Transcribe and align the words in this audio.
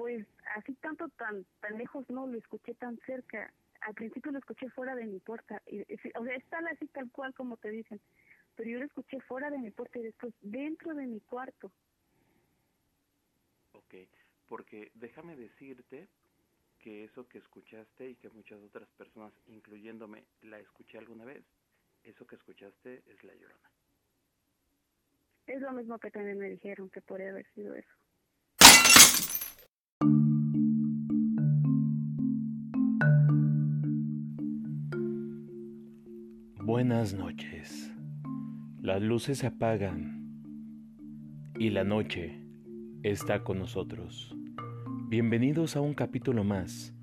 Pues 0.00 0.26
así 0.56 0.72
tanto 0.76 1.10
tan 1.10 1.44
tan 1.60 1.76
lejos 1.76 2.08
no 2.08 2.26
lo 2.26 2.38
escuché 2.38 2.72
tan 2.72 2.98
cerca. 3.04 3.52
Al 3.82 3.92
principio 3.92 4.32
lo 4.32 4.38
escuché 4.38 4.70
fuera 4.70 4.94
de 4.94 5.04
mi 5.04 5.18
puerta. 5.18 5.60
Y, 5.66 5.82
o 5.82 6.24
sea, 6.24 6.36
está 6.36 6.58
así 6.72 6.86
tal 6.86 7.10
cual 7.10 7.34
como 7.34 7.58
te 7.58 7.70
dicen. 7.70 8.00
Pero 8.56 8.70
yo 8.70 8.78
lo 8.78 8.86
escuché 8.86 9.20
fuera 9.20 9.50
de 9.50 9.58
mi 9.58 9.70
puerta 9.70 9.98
y 9.98 10.04
después 10.04 10.32
dentro 10.40 10.94
de 10.94 11.06
mi 11.06 11.20
cuarto. 11.20 11.70
Ok, 13.74 13.94
porque 14.48 14.90
déjame 14.94 15.36
decirte 15.36 16.08
que 16.78 17.04
eso 17.04 17.28
que 17.28 17.36
escuchaste 17.36 18.08
y 18.08 18.14
que 18.14 18.30
muchas 18.30 18.62
otras 18.62 18.88
personas, 18.96 19.34
incluyéndome, 19.48 20.24
la 20.40 20.58
escuché 20.60 20.96
alguna 20.96 21.26
vez, 21.26 21.44
eso 22.04 22.26
que 22.26 22.36
escuchaste 22.36 23.02
es 23.06 23.22
la 23.22 23.34
llorona. 23.34 23.70
Es 25.46 25.60
lo 25.60 25.72
mismo 25.72 25.98
que 25.98 26.10
también 26.10 26.38
me 26.38 26.48
dijeron 26.48 26.88
que 26.88 27.02
podría 27.02 27.28
haber 27.28 27.46
sido 27.52 27.74
eso. 27.74 27.99
Buenas 36.70 37.14
noches. 37.14 37.92
Las 38.80 39.02
luces 39.02 39.38
se 39.38 39.48
apagan 39.48 40.40
y 41.58 41.70
la 41.70 41.82
noche 41.82 42.46
está 43.02 43.42
con 43.42 43.58
nosotros. 43.58 44.36
Bienvenidos 45.08 45.74
a 45.74 45.80
un 45.80 45.94
capítulo 45.94 46.44
más. 46.44 46.94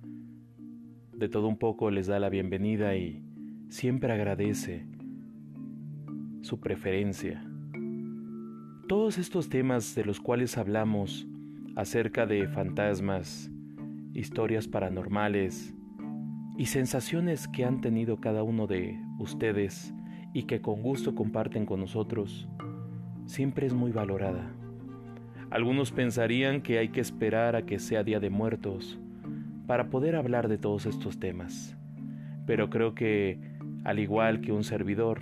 De 1.11 1.27
todo 1.27 1.49
un 1.49 1.57
poco 1.57 1.91
les 1.91 2.07
da 2.07 2.17
la 2.17 2.29
bienvenida 2.29 2.95
y 2.95 3.21
siempre 3.67 4.13
agradece 4.13 4.87
su 6.43 6.61
preferencia. 6.61 7.45
Todos 8.87 9.17
estos 9.17 9.49
temas 9.49 9.95
de 9.95 10.05
los 10.05 10.21
cuales 10.21 10.57
hablamos 10.57 11.27
acerca 11.75 12.25
de 12.25 12.47
fantasmas, 12.47 13.51
historias 14.13 14.65
paranormales 14.65 15.76
y 16.57 16.65
sensaciones 16.65 17.47
que 17.47 17.65
han 17.65 17.81
tenido 17.81 18.19
cada 18.19 18.41
uno 18.41 18.65
de 18.65 18.99
ustedes 19.19 19.93
y 20.33 20.43
que 20.43 20.59
con 20.59 20.81
gusto 20.81 21.13
comparten 21.13 21.65
con 21.65 21.79
nosotros, 21.79 22.47
siempre 23.25 23.67
es 23.67 23.73
muy 23.73 23.91
valorada. 23.91 24.51
Algunos 25.51 25.91
pensarían 25.91 26.61
que 26.61 26.79
hay 26.79 26.89
que 26.89 26.99
esperar 26.99 27.55
a 27.55 27.65
que 27.65 27.79
sea 27.79 28.03
Día 28.03 28.19
de 28.19 28.29
Muertos 28.29 28.99
para 29.67 29.89
poder 29.89 30.15
hablar 30.15 30.47
de 30.47 30.57
todos 30.57 30.85
estos 30.85 31.19
temas. 31.19 31.77
Pero 32.45 32.69
creo 32.69 32.95
que, 32.95 33.39
al 33.83 33.99
igual 33.99 34.41
que 34.41 34.51
un 34.51 34.63
servidor, 34.63 35.21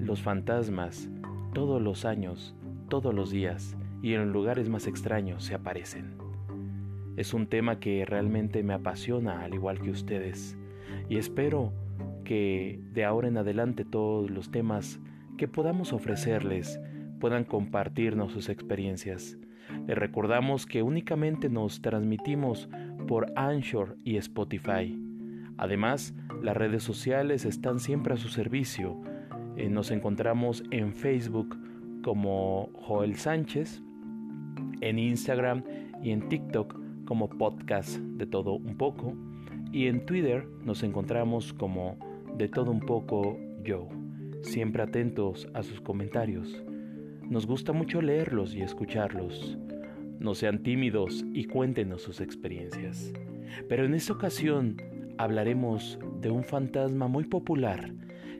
los 0.00 0.22
fantasmas, 0.22 1.10
todos 1.52 1.80
los 1.80 2.04
años, 2.04 2.56
todos 2.88 3.14
los 3.14 3.30
días 3.30 3.76
y 4.02 4.14
en 4.14 4.32
lugares 4.32 4.68
más 4.68 4.86
extraños 4.86 5.44
se 5.44 5.54
aparecen. 5.54 6.23
Es 7.16 7.32
un 7.32 7.46
tema 7.46 7.78
que 7.78 8.04
realmente 8.04 8.62
me 8.62 8.74
apasiona, 8.74 9.42
al 9.42 9.54
igual 9.54 9.80
que 9.80 9.90
ustedes, 9.90 10.58
y 11.08 11.16
espero 11.18 11.72
que 12.24 12.80
de 12.92 13.04
ahora 13.04 13.28
en 13.28 13.36
adelante 13.36 13.84
todos 13.84 14.30
los 14.30 14.50
temas 14.50 15.00
que 15.36 15.46
podamos 15.46 15.92
ofrecerles 15.92 16.80
puedan 17.20 17.44
compartirnos 17.44 18.32
sus 18.32 18.48
experiencias. 18.48 19.38
Les 19.86 19.96
recordamos 19.96 20.66
que 20.66 20.82
únicamente 20.82 21.48
nos 21.48 21.80
transmitimos 21.82 22.68
por 23.06 23.32
Anchor 23.36 23.96
y 24.04 24.16
Spotify. 24.16 24.98
Además, 25.56 26.14
las 26.42 26.56
redes 26.56 26.82
sociales 26.82 27.44
están 27.44 27.78
siempre 27.78 28.14
a 28.14 28.16
su 28.16 28.28
servicio. 28.28 29.00
Eh, 29.56 29.68
nos 29.68 29.90
encontramos 29.90 30.64
en 30.70 30.94
Facebook 30.94 31.56
como 32.02 32.70
Joel 32.74 33.14
Sánchez, 33.16 33.82
en 34.80 34.98
Instagram 34.98 35.64
y 36.02 36.10
en 36.10 36.28
TikTok 36.28 36.83
como 37.04 37.28
podcast 37.28 37.98
de 37.98 38.26
todo 38.26 38.54
un 38.54 38.76
poco 38.76 39.14
y 39.72 39.88
en 39.88 40.06
Twitter 40.06 40.46
nos 40.62 40.82
encontramos 40.82 41.52
como 41.52 41.98
de 42.36 42.48
todo 42.48 42.70
un 42.70 42.80
poco 42.80 43.38
yo, 43.62 43.88
siempre 44.42 44.82
atentos 44.82 45.48
a 45.54 45.62
sus 45.62 45.80
comentarios. 45.80 46.62
Nos 47.28 47.46
gusta 47.46 47.72
mucho 47.72 48.00
leerlos 48.00 48.54
y 48.54 48.60
escucharlos. 48.60 49.58
No 50.20 50.34
sean 50.34 50.62
tímidos 50.62 51.24
y 51.32 51.46
cuéntenos 51.46 52.02
sus 52.02 52.20
experiencias. 52.20 53.12
Pero 53.68 53.84
en 53.84 53.94
esta 53.94 54.12
ocasión 54.12 54.76
hablaremos 55.18 55.98
de 56.20 56.30
un 56.30 56.44
fantasma 56.44 57.08
muy 57.08 57.24
popular 57.24 57.92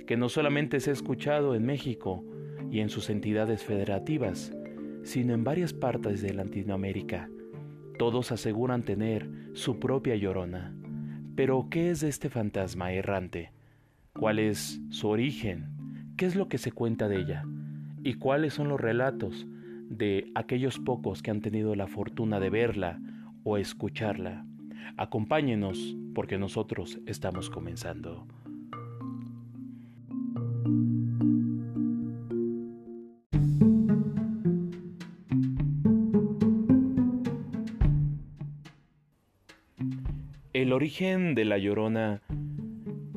que 0.06 0.16
no 0.16 0.28
solamente 0.28 0.80
se 0.80 0.90
ha 0.90 0.92
escuchado 0.92 1.54
en 1.54 1.64
México 1.64 2.24
y 2.70 2.80
en 2.80 2.90
sus 2.90 3.10
entidades 3.10 3.62
federativas, 3.62 4.52
sino 5.02 5.34
en 5.34 5.44
varias 5.44 5.72
partes 5.72 6.22
de 6.22 6.34
Latinoamérica. 6.34 7.28
Todos 7.98 8.32
aseguran 8.32 8.82
tener 8.82 9.28
su 9.54 9.78
propia 9.78 10.16
llorona. 10.16 10.74
Pero, 11.36 11.68
¿qué 11.70 11.90
es 11.90 12.02
este 12.02 12.30
fantasma 12.30 12.92
errante? 12.92 13.52
¿Cuál 14.12 14.38
es 14.38 14.80
su 14.90 15.08
origen? 15.08 16.14
¿Qué 16.16 16.26
es 16.26 16.36
lo 16.36 16.48
que 16.48 16.58
se 16.58 16.72
cuenta 16.72 17.08
de 17.08 17.18
ella? 17.18 17.44
y 18.04 18.14
cuáles 18.14 18.52
son 18.52 18.68
los 18.68 18.80
relatos 18.80 19.46
de 19.88 20.30
aquellos 20.34 20.78
pocos 20.78 21.22
que 21.22 21.30
han 21.30 21.40
tenido 21.40 21.74
la 21.74 21.86
fortuna 21.86 22.38
de 22.38 22.50
verla 22.50 23.00
o 23.42 23.56
escucharla. 23.56 24.44
Acompáñenos 24.98 25.96
porque 26.14 26.38
nosotros 26.38 27.00
estamos 27.06 27.48
comenzando. 27.48 28.26
Origen 40.84 41.34
de 41.34 41.46
la 41.46 41.56
Llorona 41.56 42.20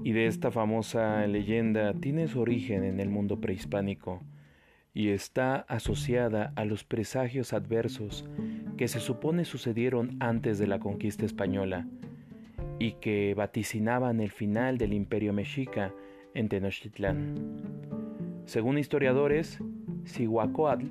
y 0.01 0.13
de 0.13 0.27
esta 0.27 0.51
famosa 0.51 1.27
leyenda 1.27 1.93
tiene 1.95 2.29
su 2.29 2.39
origen 2.39 2.85
en 2.85 3.01
el 3.01 3.09
mundo 3.09 3.41
prehispánico 3.41 4.23
y 4.93 5.09
está 5.09 5.65
asociada 5.67 6.53
a 6.55 6.63
los 6.63 6.85
presagios 6.85 7.51
adversos 7.51 8.23
que 8.77 8.87
se 8.87 9.01
supone 9.01 9.43
sucedieron 9.43 10.15
antes 10.21 10.59
de 10.59 10.67
la 10.67 10.79
conquista 10.79 11.25
española 11.25 11.85
y 12.79 12.93
que 13.01 13.33
vaticinaban 13.35 14.21
el 14.21 14.31
final 14.31 14.77
del 14.77 14.93
imperio 14.93 15.33
mexica 15.33 15.93
en 16.35 16.47
Tenochtitlán. 16.47 17.35
Según 18.45 18.77
historiadores, 18.77 19.59
Cihuacóatl, 20.05 20.85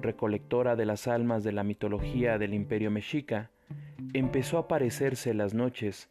recolectora 0.00 0.74
de 0.74 0.84
las 0.84 1.06
almas 1.06 1.44
de 1.44 1.52
la 1.52 1.62
mitología 1.62 2.38
del 2.38 2.54
imperio 2.54 2.90
mexica, 2.90 3.52
empezó 4.12 4.56
a 4.56 4.60
aparecerse 4.62 5.34
las 5.34 5.54
noches 5.54 6.08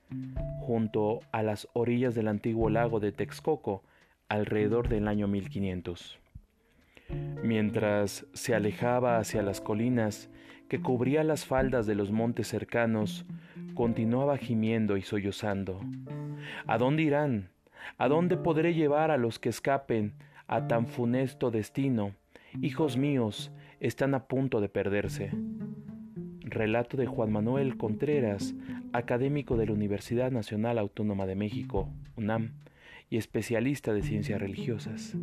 junto 0.59 1.19
a 1.31 1.43
las 1.43 1.67
orillas 1.73 2.15
del 2.15 2.27
antiguo 2.27 2.69
lago 2.69 2.99
de 2.99 3.11
Texcoco 3.11 3.83
alrededor 4.29 4.89
del 4.89 5.07
año 5.07 5.27
1500. 5.27 6.19
Mientras 7.43 8.25
se 8.33 8.55
alejaba 8.55 9.17
hacia 9.17 9.43
las 9.43 9.61
colinas 9.61 10.29
que 10.67 10.81
cubría 10.81 11.23
las 11.23 11.45
faldas 11.45 11.85
de 11.85 11.95
los 11.95 12.11
montes 12.11 12.47
cercanos, 12.47 13.25
continuaba 13.75 14.37
gimiendo 14.37 14.97
y 14.97 15.03
sollozando. 15.03 15.81
¿A 16.65 16.77
dónde 16.77 17.03
irán? 17.03 17.49
¿A 17.97 18.07
dónde 18.07 18.37
podré 18.37 18.73
llevar 18.73 19.11
a 19.11 19.17
los 19.17 19.37
que 19.37 19.49
escapen 19.49 20.13
a 20.47 20.67
tan 20.67 20.87
funesto 20.87 21.51
destino? 21.51 22.15
Hijos 22.61 22.97
míos, 22.97 23.51
están 23.79 24.15
a 24.15 24.27
punto 24.27 24.61
de 24.61 24.69
perderse. 24.69 25.31
Relato 26.55 26.95
de 26.95 27.05
Juan 27.05 27.33
Manuel 27.33 27.75
Contreras, 27.75 28.55
académico 28.93 29.57
de 29.57 29.65
la 29.65 29.73
Universidad 29.73 30.31
Nacional 30.31 30.77
Autónoma 30.77 31.25
de 31.25 31.35
México, 31.35 31.89
UNAM, 32.15 32.53
y 33.09 33.17
especialista 33.17 33.93
de 33.93 34.01
ciencias 34.01 34.39
religiosas. 34.39 35.17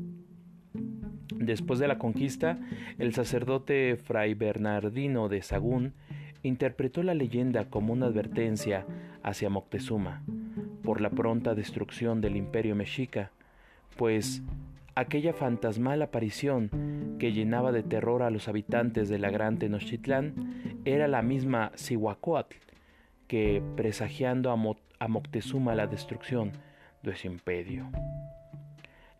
Después 1.35 1.81
de 1.81 1.89
la 1.89 1.97
conquista, 1.97 2.59
el 2.99 3.15
sacerdote 3.15 3.97
Fray 3.97 4.35
Bernardino 4.35 5.31
de 5.31 5.41
Sagún 5.41 5.95
interpretó 6.43 7.03
la 7.03 7.15
leyenda 7.15 7.65
como 7.65 7.95
una 7.95 8.07
advertencia 8.07 8.85
hacia 9.23 9.49
Moctezuma 9.49 10.23
por 10.85 11.01
la 11.01 11.09
pronta 11.09 11.55
destrucción 11.55 12.21
del 12.21 12.37
imperio 12.37 12.77
mexica, 12.77 13.31
pues 13.97 14.43
aquella 14.95 15.33
fantasmal 15.33 16.03
aparición 16.03 16.69
que 17.23 17.33
llenaba 17.33 17.71
de 17.71 17.85
terror 17.85 18.25
a 18.25 18.31
los 18.31 18.49
habitantes 18.49 19.09
de 19.09 19.21
la 19.21 19.31
gran 19.31 19.57
Tenochtitlán 19.57 20.81
era 20.85 21.07
la 21.07 21.23
misma 21.23 21.71
Cihuacóatl 21.77 22.57
que 23.29 23.63
presagiando 23.77 24.51
a, 24.51 25.07
Moctezuma 25.07 25.77
la 25.77 25.87
destrucción 25.87 26.51
de 27.05 27.15
su 27.15 27.29
imperio. 27.29 27.89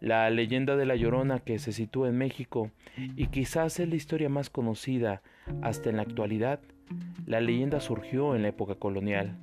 La 0.01 0.29
leyenda 0.31 0.75
de 0.75 0.85
la 0.85 0.97
Llorona 0.97 1.39
que 1.39 1.61
se 1.61 1.71
sitúa 1.71 2.09
en 2.09 2.19
México 2.19 2.73
y 2.97 3.29
quizás 3.29 3.79
es 3.79 3.89
la 3.89 3.95
historia 3.95 4.29
más 4.29 4.51
conocida 4.51 5.23
hasta 5.61 5.89
en 5.89 5.99
la 5.99 6.03
actualidad, 6.03 6.59
la 7.25 7.41
leyenda 7.41 7.79
surgió 7.79 8.35
en 8.35 8.43
la 8.43 8.49
época 8.49 8.75
colonial. 8.75 9.39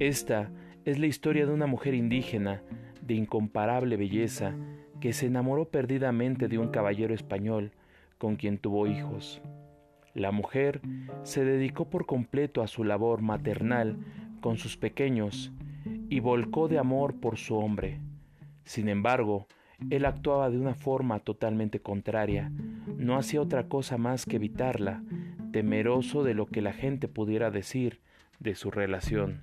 Esta 0.00 0.50
es 0.84 0.98
la 0.98 1.06
historia 1.06 1.46
de 1.46 1.52
una 1.52 1.68
mujer 1.68 1.94
indígena 1.94 2.60
de 3.02 3.14
incomparable 3.14 3.96
belleza 3.96 4.52
que 5.00 5.12
se 5.12 5.26
enamoró 5.26 5.66
perdidamente 5.66 6.48
de 6.48 6.58
un 6.58 6.70
caballero 6.70 7.14
español 7.14 7.70
con 8.24 8.36
quien 8.36 8.56
tuvo 8.56 8.86
hijos. 8.86 9.42
La 10.14 10.32
mujer 10.32 10.80
se 11.24 11.44
dedicó 11.44 11.90
por 11.90 12.06
completo 12.06 12.62
a 12.62 12.68
su 12.68 12.82
labor 12.82 13.20
maternal 13.20 13.98
con 14.40 14.56
sus 14.56 14.78
pequeños 14.78 15.52
y 16.08 16.20
volcó 16.20 16.66
de 16.66 16.78
amor 16.78 17.20
por 17.20 17.36
su 17.36 17.54
hombre. 17.54 18.00
Sin 18.64 18.88
embargo, 18.88 19.46
él 19.90 20.06
actuaba 20.06 20.48
de 20.48 20.56
una 20.56 20.72
forma 20.72 21.18
totalmente 21.18 21.80
contraria, 21.80 22.50
no 22.96 23.18
hacía 23.18 23.42
otra 23.42 23.68
cosa 23.68 23.98
más 23.98 24.24
que 24.24 24.36
evitarla, 24.36 25.02
temeroso 25.52 26.24
de 26.24 26.32
lo 26.32 26.46
que 26.46 26.62
la 26.62 26.72
gente 26.72 27.08
pudiera 27.08 27.50
decir 27.50 28.00
de 28.40 28.54
su 28.54 28.70
relación. 28.70 29.42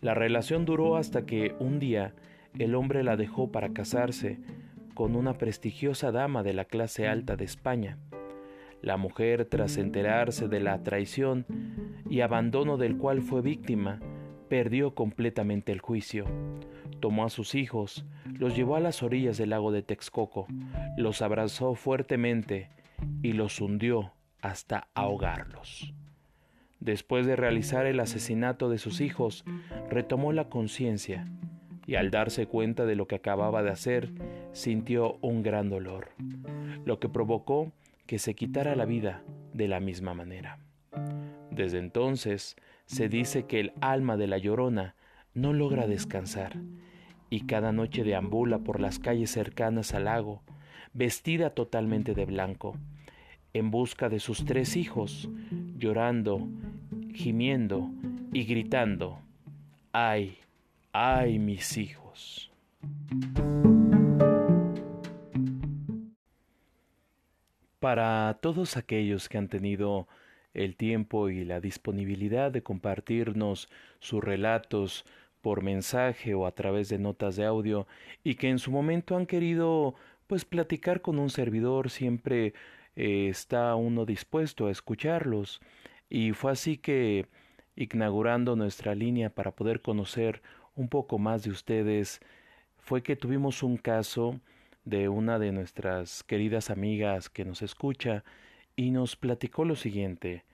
La 0.00 0.14
relación 0.14 0.64
duró 0.64 0.96
hasta 0.96 1.26
que 1.26 1.54
un 1.58 1.78
día 1.78 2.14
el 2.58 2.74
hombre 2.74 3.02
la 3.02 3.18
dejó 3.18 3.52
para 3.52 3.74
casarse 3.74 4.38
con 4.94 5.16
una 5.16 5.38
prestigiosa 5.38 6.12
dama 6.12 6.42
de 6.42 6.52
la 6.52 6.64
clase 6.64 7.08
alta 7.08 7.36
de 7.36 7.44
España. 7.44 7.98
La 8.80 8.96
mujer, 8.96 9.44
tras 9.44 9.76
enterarse 9.76 10.48
de 10.48 10.60
la 10.60 10.82
traición 10.82 11.46
y 12.10 12.20
abandono 12.20 12.76
del 12.76 12.96
cual 12.96 13.22
fue 13.22 13.40
víctima, 13.40 14.00
perdió 14.48 14.94
completamente 14.94 15.72
el 15.72 15.80
juicio. 15.80 16.26
Tomó 17.00 17.24
a 17.24 17.30
sus 17.30 17.54
hijos, 17.54 18.04
los 18.26 18.56
llevó 18.56 18.76
a 18.76 18.80
las 18.80 19.02
orillas 19.02 19.38
del 19.38 19.50
lago 19.50 19.72
de 19.72 19.82
Texcoco, 19.82 20.46
los 20.96 21.22
abrazó 21.22 21.74
fuertemente 21.74 22.70
y 23.22 23.32
los 23.32 23.60
hundió 23.60 24.12
hasta 24.40 24.88
ahogarlos. 24.94 25.94
Después 26.80 27.26
de 27.26 27.36
realizar 27.36 27.86
el 27.86 28.00
asesinato 28.00 28.68
de 28.68 28.78
sus 28.78 29.00
hijos, 29.00 29.44
retomó 29.88 30.32
la 30.32 30.48
conciencia 30.48 31.28
y 31.92 31.96
al 31.96 32.10
darse 32.10 32.46
cuenta 32.46 32.86
de 32.86 32.96
lo 32.96 33.06
que 33.06 33.16
acababa 33.16 33.62
de 33.62 33.68
hacer, 33.68 34.12
sintió 34.52 35.18
un 35.20 35.42
gran 35.42 35.68
dolor, 35.68 36.08
lo 36.86 36.98
que 36.98 37.10
provocó 37.10 37.70
que 38.06 38.18
se 38.18 38.34
quitara 38.34 38.74
la 38.76 38.86
vida 38.86 39.22
de 39.52 39.68
la 39.68 39.78
misma 39.78 40.14
manera. 40.14 40.58
Desde 41.50 41.78
entonces 41.78 42.56
se 42.86 43.10
dice 43.10 43.44
que 43.44 43.60
el 43.60 43.72
alma 43.82 44.16
de 44.16 44.26
la 44.26 44.38
llorona 44.38 44.94
no 45.34 45.52
logra 45.52 45.86
descansar 45.86 46.56
y 47.28 47.42
cada 47.42 47.72
noche 47.72 48.04
deambula 48.04 48.60
por 48.60 48.80
las 48.80 48.98
calles 48.98 49.30
cercanas 49.30 49.92
al 49.92 50.04
lago, 50.04 50.40
vestida 50.94 51.50
totalmente 51.50 52.14
de 52.14 52.24
blanco, 52.24 52.74
en 53.52 53.70
busca 53.70 54.08
de 54.08 54.18
sus 54.18 54.46
tres 54.46 54.76
hijos, 54.76 55.28
llorando, 55.76 56.48
gimiendo 57.12 57.90
y 58.32 58.44
gritando, 58.44 59.18
¡ay, 59.92 60.38
ay 60.92 61.38
mis 61.38 61.76
hijos! 61.78 62.50
Para 67.78 68.38
todos 68.40 68.76
aquellos 68.76 69.28
que 69.28 69.38
han 69.38 69.48
tenido 69.48 70.06
el 70.54 70.76
tiempo 70.76 71.30
y 71.30 71.44
la 71.44 71.60
disponibilidad 71.60 72.52
de 72.52 72.62
compartirnos 72.62 73.68
sus 73.98 74.22
relatos 74.22 75.04
por 75.40 75.62
mensaje 75.62 76.34
o 76.34 76.46
a 76.46 76.52
través 76.52 76.88
de 76.88 76.98
notas 76.98 77.36
de 77.36 77.44
audio 77.44 77.86
y 78.22 78.36
que 78.36 78.48
en 78.48 78.58
su 78.58 78.70
momento 78.70 79.16
han 79.16 79.26
querido 79.26 79.94
pues 80.26 80.44
platicar 80.44 81.00
con 81.00 81.18
un 81.18 81.30
servidor 81.30 81.90
siempre 81.90 82.54
eh, 82.94 83.28
está 83.28 83.74
uno 83.74 84.04
dispuesto 84.04 84.66
a 84.66 84.70
escucharlos 84.70 85.60
y 86.08 86.32
fue 86.32 86.52
así 86.52 86.76
que 86.76 87.26
inaugurando 87.74 88.54
nuestra 88.54 88.94
línea 88.94 89.30
para 89.30 89.52
poder 89.52 89.80
conocer 89.80 90.42
un 90.74 90.88
poco 90.88 91.18
más 91.18 91.42
de 91.44 91.50
ustedes 91.50 92.20
fue 92.78 93.02
que 93.02 93.16
tuvimos 93.16 93.62
un 93.62 93.76
caso 93.76 94.40
de 94.84 95.08
una 95.08 95.38
de 95.38 95.52
nuestras 95.52 96.24
queridas 96.24 96.70
amigas 96.70 97.28
que 97.28 97.44
nos 97.44 97.62
escucha 97.62 98.24
y 98.74 98.90
nos 98.90 99.16
platicó 99.16 99.64
lo 99.64 99.76
siguiente. 99.76 100.44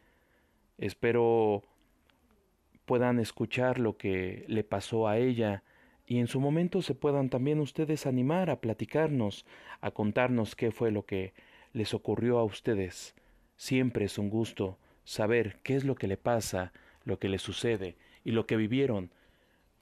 Espero 0.76 1.62
puedan 2.85 3.19
escuchar 3.19 3.79
lo 3.79 3.97
que 3.97 4.44
le 4.49 4.65
pasó 4.65 5.09
a 5.09 5.19
ella 5.19 5.62
y 6.06 6.19
en 6.19 6.26
su 6.26 6.41
momento 6.41 6.81
se 6.81 6.94
puedan 6.94 7.29
también 7.29 7.61
ustedes 7.61 8.06
animar 8.06 8.49
a 8.49 8.61
platicarnos, 8.62 9.44
a 9.82 9.91
contarnos 9.91 10.56
qué 10.56 10.71
fue 10.71 10.91
lo 10.91 11.05
que 11.05 11.35
les 11.75 11.93
ocurrió 11.93 12.38
a 12.38 12.44
ustedes. 12.44 13.14
Siempre 13.56 14.06
es 14.06 14.17
un 14.17 14.31
gusto 14.31 14.79
saber 15.05 15.59
qué 15.62 15.76
es 15.76 15.85
lo 15.85 15.97
que 15.97 16.06
le 16.06 16.17
pasa, 16.17 16.73
lo 17.05 17.19
que 17.19 17.29
le 17.29 17.38
sucede 17.38 17.97
y 18.25 18.31
lo 18.31 18.47
que 18.47 18.56
vivieron 18.56 19.11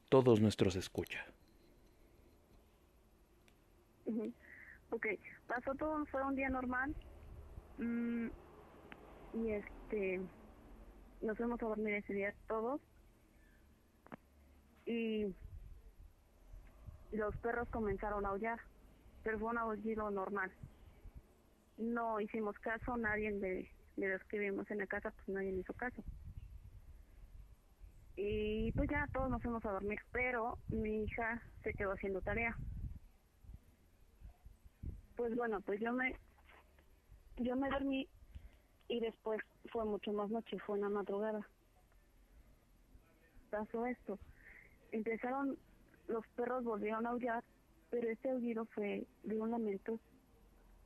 todos 0.08 0.40
nuestros 0.40 0.76
escucha. 0.76 1.24
Ok, 4.90 5.06
pasó 5.46 5.74
todo, 5.74 6.04
fue 6.06 6.22
un 6.22 6.36
día 6.36 6.48
normal. 6.48 6.94
Mm, 7.78 8.28
y 9.34 9.50
este, 9.50 10.20
nos 11.20 11.36
fuimos 11.36 11.62
a 11.62 11.66
dormir 11.66 11.94
ese 11.94 12.14
día 12.14 12.34
todos. 12.46 12.80
Y 14.86 15.34
los 17.12 17.36
perros 17.38 17.68
comenzaron 17.70 18.24
a 18.24 18.28
aullar, 18.30 18.60
pero 19.24 19.38
fue 19.38 19.50
un 19.50 19.58
aullido 19.58 20.10
normal. 20.10 20.52
No 21.78 22.20
hicimos 22.20 22.58
caso, 22.60 22.96
nadie 22.96 23.32
de, 23.32 23.68
de 23.96 24.08
los 24.08 24.22
que 24.24 24.38
vivimos 24.38 24.70
en 24.70 24.78
la 24.78 24.86
casa, 24.86 25.10
pues 25.10 25.28
nadie 25.28 25.50
hizo 25.50 25.72
caso. 25.74 26.02
Y 28.16 28.72
pues 28.72 28.88
ya 28.88 29.06
todos 29.12 29.30
nos 29.30 29.42
fuimos 29.42 29.64
a 29.66 29.72
dormir, 29.72 29.98
pero 30.10 30.58
mi 30.68 31.04
hija 31.04 31.42
se 31.62 31.74
quedó 31.74 31.92
haciendo 31.92 32.20
tarea 32.22 32.56
pues 35.16 35.34
bueno, 35.34 35.60
pues 35.62 35.80
yo 35.80 35.92
me 35.92 36.14
yo 37.38 37.56
me 37.56 37.68
dormí 37.70 38.08
y 38.88 39.00
después 39.00 39.40
fue 39.72 39.84
mucho 39.84 40.12
más 40.12 40.30
noche, 40.30 40.58
fue 40.60 40.78
una 40.78 40.88
madrugada. 40.88 41.46
Pasó 43.50 43.84
esto. 43.86 44.18
Empezaron, 44.92 45.58
los 46.08 46.26
perros 46.28 46.64
volvieron 46.64 47.06
a 47.06 47.10
aullar, 47.10 47.44
pero 47.90 48.08
ese 48.08 48.30
aullido 48.30 48.64
fue 48.66 49.06
de 49.24 49.40
un 49.40 49.50
lamento 49.50 49.98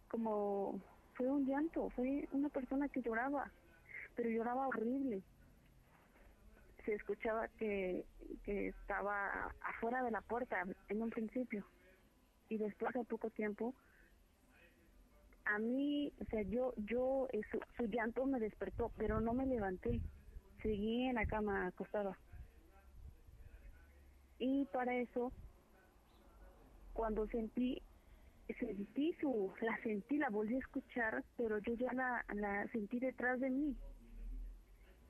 como, 0.08 0.80
fue 1.14 1.28
un 1.28 1.46
llanto, 1.46 1.90
fue 1.90 2.28
una 2.32 2.48
persona 2.48 2.88
que 2.88 3.02
lloraba, 3.02 3.50
pero 4.16 4.30
lloraba 4.30 4.68
horrible. 4.68 5.22
Se 6.84 6.94
escuchaba 6.94 7.48
que, 7.58 8.04
que 8.44 8.68
estaba 8.68 9.52
afuera 9.60 10.02
de 10.02 10.10
la 10.10 10.20
puerta 10.20 10.64
en 10.88 11.02
un 11.02 11.10
principio 11.10 11.64
y 12.48 12.58
después 12.58 12.94
de 12.94 13.04
poco 13.04 13.30
tiempo 13.30 13.74
a 15.44 15.58
mí, 15.58 16.12
o 16.20 16.24
sea, 16.26 16.42
yo, 16.42 16.72
yo, 16.76 17.26
eh, 17.32 17.40
su, 17.50 17.86
llanto 17.86 18.24
me 18.26 18.38
despertó, 18.38 18.92
pero 18.96 19.20
no 19.20 19.34
me 19.34 19.46
levanté. 19.46 20.00
Seguí 20.62 21.06
en 21.06 21.14
la 21.14 21.26
cama 21.26 21.66
acostada. 21.66 22.16
Y 24.38 24.66
para 24.66 24.94
eso, 24.96 25.32
cuando 26.92 27.26
sentí, 27.28 27.82
sentí 28.58 29.12
su, 29.20 29.52
la 29.60 29.76
sentí, 29.82 30.18
la 30.18 30.30
volví 30.30 30.54
a 30.54 30.58
escuchar, 30.58 31.24
pero 31.36 31.58
yo 31.58 31.74
ya 31.74 31.92
la, 31.92 32.24
la 32.34 32.68
sentí 32.68 33.00
detrás 33.00 33.40
de 33.40 33.50
mí. 33.50 33.76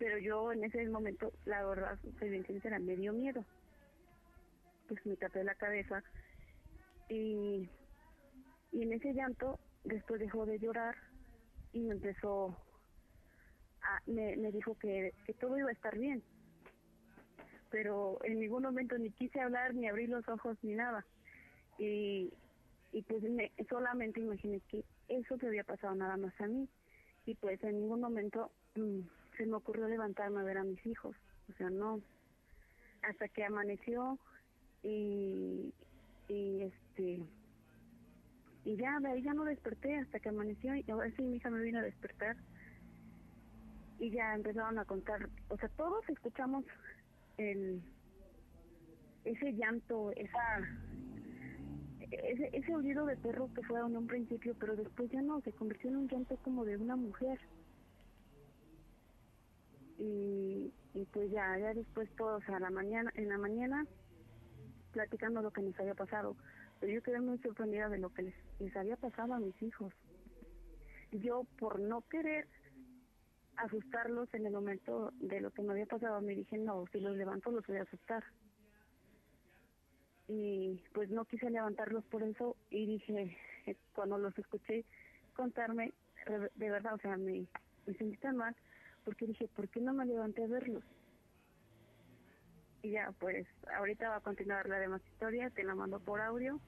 Pero 0.01 0.17
yo 0.17 0.51
en 0.51 0.65
ese 0.65 0.89
momento, 0.89 1.31
la 1.45 1.63
verdad, 1.63 1.99
soy 2.19 2.31
bien 2.31 2.47
sincera, 2.47 2.79
me 2.79 2.97
dio 2.97 3.13
miedo. 3.13 3.45
Pues 4.89 5.05
me 5.05 5.15
tapé 5.17 5.45
la 5.45 5.55
cabeza 5.55 6.03
y, 7.11 7.69
y 8.73 8.83
en 8.83 8.93
ese 8.95 9.13
llanto 9.13 9.61
después 9.85 10.19
dejó 10.19 10.47
de 10.47 10.59
llorar 10.59 10.97
y 11.75 11.81
me 11.81 11.93
empezó 11.93 12.57
a, 13.83 14.01
me, 14.07 14.51
dijo 14.53 14.75
que, 14.79 15.13
que 15.27 15.35
todo 15.35 15.59
iba 15.59 15.69
a 15.69 15.75
estar 15.75 15.99
bien. 15.99 16.23
Pero 17.69 18.25
en 18.25 18.41
ningún 18.41 18.63
momento 18.63 18.97
ni 18.97 19.11
quise 19.11 19.39
hablar 19.39 19.75
ni 19.75 19.87
abrir 19.87 20.09
los 20.09 20.27
ojos 20.31 20.57
ni 20.63 20.73
nada. 20.73 21.05
Y, 21.79 22.33
y 22.93 23.03
pues 23.03 23.23
me, 23.23 23.53
solamente 23.69 24.21
imaginé 24.21 24.61
que 24.61 24.83
eso 25.09 25.37
te 25.37 25.47
había 25.47 25.65
pasado 25.65 25.95
nada 25.95 26.17
más 26.17 26.33
a 26.41 26.47
mí. 26.47 26.67
Y 27.27 27.35
pues 27.35 27.63
en 27.65 27.81
ningún 27.83 28.01
momento 28.01 28.51
mm, 28.77 29.01
se 29.41 29.47
me 29.47 29.57
ocurrió 29.57 29.89
levantarme 29.89 30.41
a 30.41 30.45
ver 30.45 30.59
a 30.59 30.65
mis 30.65 30.85
hijos 30.85 31.17
o 31.49 31.53
sea 31.55 31.71
no 31.71 32.01
hasta 33.03 33.27
que 33.29 33.43
amaneció 33.43 34.19
y 34.83 35.73
y 36.29 36.63
este 36.63 37.23
y 38.65 38.77
ya 38.77 39.01
de 39.01 39.23
ya 39.23 39.33
no 39.33 39.45
desperté 39.45 39.97
hasta 39.97 40.21
que 40.21 40.29
amaneció 40.29 40.75
y 40.75 40.91
ahora 40.91 41.11
sí 41.17 41.23
mi 41.23 41.39
hija 41.39 41.49
me 41.49 41.63
vino 41.63 41.79
a 41.79 41.83
despertar 41.83 42.37
y 44.01 44.11
ya 44.11 44.35
empezaron 44.35 44.79
a 44.79 44.85
contar, 44.87 45.29
o 45.49 45.57
sea, 45.59 45.69
todos 45.77 46.09
escuchamos 46.09 46.65
el 47.37 47.83
ese 49.25 49.53
llanto, 49.53 50.11
esa 50.13 50.61
ese, 52.11 52.51
ese 52.55 52.75
oído 52.75 53.05
de 53.07 53.17
perro 53.19 53.51
que 53.55 53.63
fue 53.63 53.79
en 53.79 53.97
un 53.97 54.07
principio, 54.07 54.57
pero 54.59 54.75
después 54.75 55.11
ya 55.11 55.21
no, 55.21 55.41
se 55.43 55.53
convirtió 55.53 55.91
en 55.91 55.97
un 55.97 56.09
llanto 56.09 56.37
como 56.39 56.65
de 56.65 56.77
una 56.77 56.97
mujer. 56.97 57.39
Y, 60.03 60.73
pues 61.13 61.31
ya, 61.31 61.59
ya 61.59 61.75
después 61.75 62.09
todos 62.17 62.43
a 62.49 62.59
la 62.59 62.71
mañana, 62.71 63.13
en 63.15 63.29
la 63.29 63.37
mañana, 63.37 63.87
platicando 64.93 65.43
lo 65.43 65.51
que 65.51 65.63
nos 65.63 65.79
había 65.79 65.95
pasado. 65.95 66.37
Pero 66.81 66.93
yo 66.93 67.03
quedé 67.03 67.21
muy 67.21 67.39
sorprendida 67.39 67.89
de 67.91 67.99
lo 67.99 68.09
que 68.09 68.23
les, 68.23 68.35
les 68.59 68.75
había 68.77 68.97
pasado 68.97 69.35
a 69.35 69.39
mis 69.39 69.61
hijos. 69.63 69.93
Yo, 71.13 71.45
por 71.59 71.81
no 71.81 72.01
querer 72.03 72.49
asustarlos 73.57 74.33
en 74.33 74.47
el 74.47 74.53
momento 74.53 75.13
de 75.21 75.41
lo 75.41 75.51
que 75.51 75.63
me 75.63 75.73
había 75.73 75.87
pasado. 75.87 76.21
Me 76.21 76.35
dije, 76.35 76.57
no, 76.59 76.87
si 76.93 77.01
los 77.01 77.17
levanto 77.17 77.51
los 77.51 77.67
voy 77.67 77.77
a 77.77 77.83
asustar. 77.83 78.25
Y 80.29 80.83
pues 80.93 81.11
no 81.11 81.25
quise 81.25 81.51
levantarlos 81.51 82.05
por 82.05 82.23
eso 82.23 82.57
y 82.71 82.87
dije, 82.87 83.37
cuando 83.93 84.17
los 84.17 84.37
escuché 84.39 84.85
contarme, 85.35 85.93
de 86.55 86.71
verdad, 86.71 86.95
o 86.95 86.99
sea, 86.99 87.17
me, 87.17 87.47
me 87.87 87.95
sentí 87.95 88.17
tan 88.19 88.37
mal 88.37 88.55
porque 89.05 89.27
dije, 89.27 89.49
¿por 89.49 89.69
qué 89.69 89.81
no 89.81 89.93
me 89.93 90.07
levanté 90.07 90.45
a 90.45 90.47
verlos? 90.47 90.85
Y 92.83 92.93
ya, 92.93 93.13
pues 93.19 93.47
ahorita 93.77 94.09
va 94.09 94.17
a 94.17 94.21
continuar 94.21 94.69
la 94.69 94.79
demás 94.79 95.03
historia, 95.07 95.51
te 95.51 95.65
la 95.65 95.75
mando 95.75 96.01
por 96.01 96.21
audio 96.21 96.61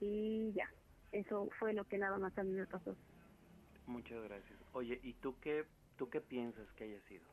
y 0.00 0.52
ya, 0.52 0.68
eso 1.12 1.48
fue 1.58 1.72
lo 1.72 1.84
que 1.84 1.98
nada 1.98 2.18
más 2.18 2.36
a 2.36 2.42
mí 2.42 2.52
me 2.52 2.66
pasó. 2.66 2.96
Muchas 3.86 4.22
gracias. 4.24 4.58
Oye, 4.72 4.98
¿y 5.02 5.14
tú 5.14 5.38
qué, 5.40 5.66
tú 5.96 6.08
qué 6.08 6.20
piensas 6.20 6.70
que 6.72 6.84
haya 6.84 7.00
sido? 7.02 7.24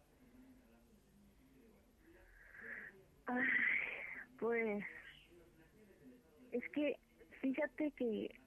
Ay, 3.25 3.45
pues 4.39 4.83
es 6.51 6.69
que 6.69 6.97
fíjate 7.41 7.91
que 7.91 8.39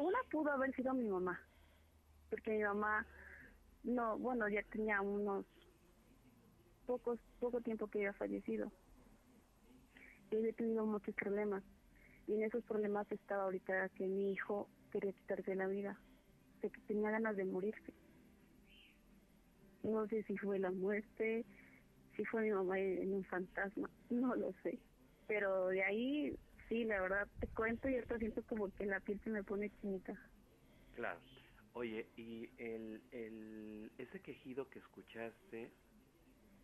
una 0.00 0.18
pudo 0.30 0.50
haber 0.50 0.74
sido 0.74 0.94
mi 0.94 1.08
mamá, 1.08 1.40
porque 2.30 2.52
mi 2.52 2.62
mamá 2.62 3.06
no, 3.88 4.18
bueno, 4.18 4.48
ya 4.48 4.62
tenía 4.64 5.00
unos 5.00 5.46
pocos, 6.86 7.18
poco 7.40 7.60
tiempo 7.60 7.86
que 7.88 7.98
había 7.98 8.12
fallecido. 8.12 8.70
Y 10.30 10.36
he 10.36 10.52
tenido 10.52 10.84
muchos 10.84 11.14
problemas. 11.14 11.64
Y 12.26 12.34
en 12.34 12.42
esos 12.42 12.62
problemas 12.64 13.10
estaba 13.10 13.44
ahorita 13.44 13.88
que 13.90 14.06
mi 14.06 14.32
hijo 14.32 14.68
quería 14.92 15.12
quitarse 15.12 15.54
la 15.54 15.66
vida, 15.66 15.98
que 16.60 16.68
tenía 16.86 17.10
ganas 17.10 17.36
de 17.36 17.46
morirse. 17.46 17.94
No 19.82 20.06
sé 20.08 20.22
si 20.24 20.36
fue 20.36 20.58
la 20.58 20.70
muerte, 20.70 21.46
si 22.14 22.24
fue 22.26 22.42
mi 22.42 22.50
mamá 22.50 22.78
en 22.78 23.14
un 23.14 23.24
fantasma, 23.24 23.88
no 24.10 24.34
lo 24.34 24.52
sé. 24.62 24.78
Pero 25.26 25.68
de 25.68 25.82
ahí, 25.82 26.36
sí, 26.68 26.84
la 26.84 27.00
verdad, 27.00 27.26
te 27.40 27.46
cuento 27.48 27.88
y 27.88 27.94
ahorita 27.94 28.18
siento 28.18 28.42
como 28.42 28.68
que 28.74 28.84
la 28.84 29.00
piel 29.00 29.18
se 29.24 29.30
me 29.30 29.42
pone 29.42 29.70
chinita. 29.80 30.14
Claro. 30.94 31.20
Oye, 31.78 32.12
y 32.16 32.50
el, 32.58 33.04
el, 33.12 33.94
ese 33.98 34.22
quejido 34.22 34.68
que 34.70 34.80
escuchaste, 34.80 35.76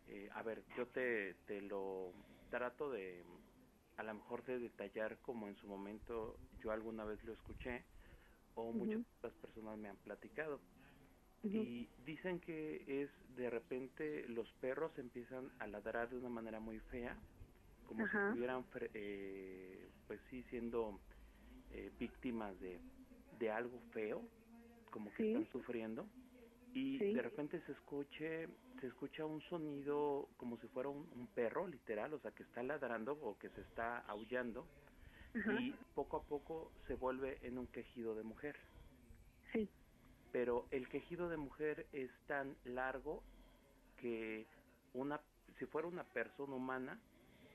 eh, 0.07 0.29
a 0.33 0.43
ver, 0.43 0.65
yo 0.77 0.89
te, 0.89 1.35
te 1.45 1.61
lo 1.61 2.13
trato 2.49 2.91
de, 2.91 3.25
a 3.97 4.03
lo 4.03 4.15
mejor 4.15 4.45
de 4.45 4.59
detallar 4.59 5.21
como 5.21 5.47
en 5.47 5.55
su 5.57 5.67
momento 5.67 6.41
yo 6.53 6.71
alguna 6.71 7.05
vez 7.05 7.23
lo 7.23 7.33
escuché 7.33 7.87
o 8.55 8.73
muchas 8.73 9.01
personas 9.41 9.77
me 9.79 9.89
han 9.89 9.99
platicado. 9.99 10.65
Y 11.51 11.93
dicen 11.97 12.41
que 12.41 13.03
es 13.03 13.11
de 13.35 13.49
repente 13.49 14.27
los 14.29 14.51
perros 14.55 14.97
empiezan 14.99 15.53
a 15.59 15.67
ladrar 15.67 16.09
de 16.09 16.17
una 16.17 16.29
manera 16.29 16.59
muy 16.59 16.79
fea, 16.81 17.23
como 17.85 18.07
si 18.09 18.17
estuvieran, 18.17 18.67
eh, 18.93 19.91
pues 20.07 20.21
sí, 20.29 20.43
siendo 20.45 21.01
eh, 21.69 21.91
víctimas 21.99 22.59
de, 22.59 22.83
de 23.31 23.51
algo 23.51 23.81
feo, 23.93 24.31
como 24.95 25.13
que 25.13 25.27
están 25.27 25.45
sufriendo 25.51 26.07
y 26.73 26.97
de 26.97 27.21
repente 27.21 27.61
se 27.65 27.73
escuche 27.73 28.47
se 28.79 28.87
escucha 28.87 29.25
un 29.25 29.41
sonido 29.41 30.29
como 30.37 30.57
si 30.57 30.67
fuera 30.67 30.87
un, 30.87 31.27
perro 31.35 31.67
literal 31.67 32.13
o 32.13 32.19
sea 32.19 32.31
que 32.31 32.43
está 32.43 32.63
ladrando 32.63 33.11
o 33.21 33.37
que 33.37 33.49
se 33.49 33.59
está 33.59 33.97
aullando 34.07 34.65
y 35.59 35.73
poco 35.95 36.15
a 36.15 36.23
poco 36.23 36.71
se 36.87 36.95
vuelve 36.95 37.39
en 37.41 37.57
un 37.57 37.67
quejido 37.67 38.15
de 38.15 38.23
mujer. 38.23 38.55
Sí. 39.51 39.69
Pero 40.31 40.65
el 40.71 40.87
quejido 40.87 41.27
de 41.27 41.35
mujer 41.35 41.87
es 41.91 42.09
tan 42.25 42.55
largo 42.63 43.21
que 43.97 44.47
una 44.93 45.19
si 45.59 45.65
fuera 45.65 45.89
una 45.89 46.05
persona 46.05 46.55
humana 46.55 47.01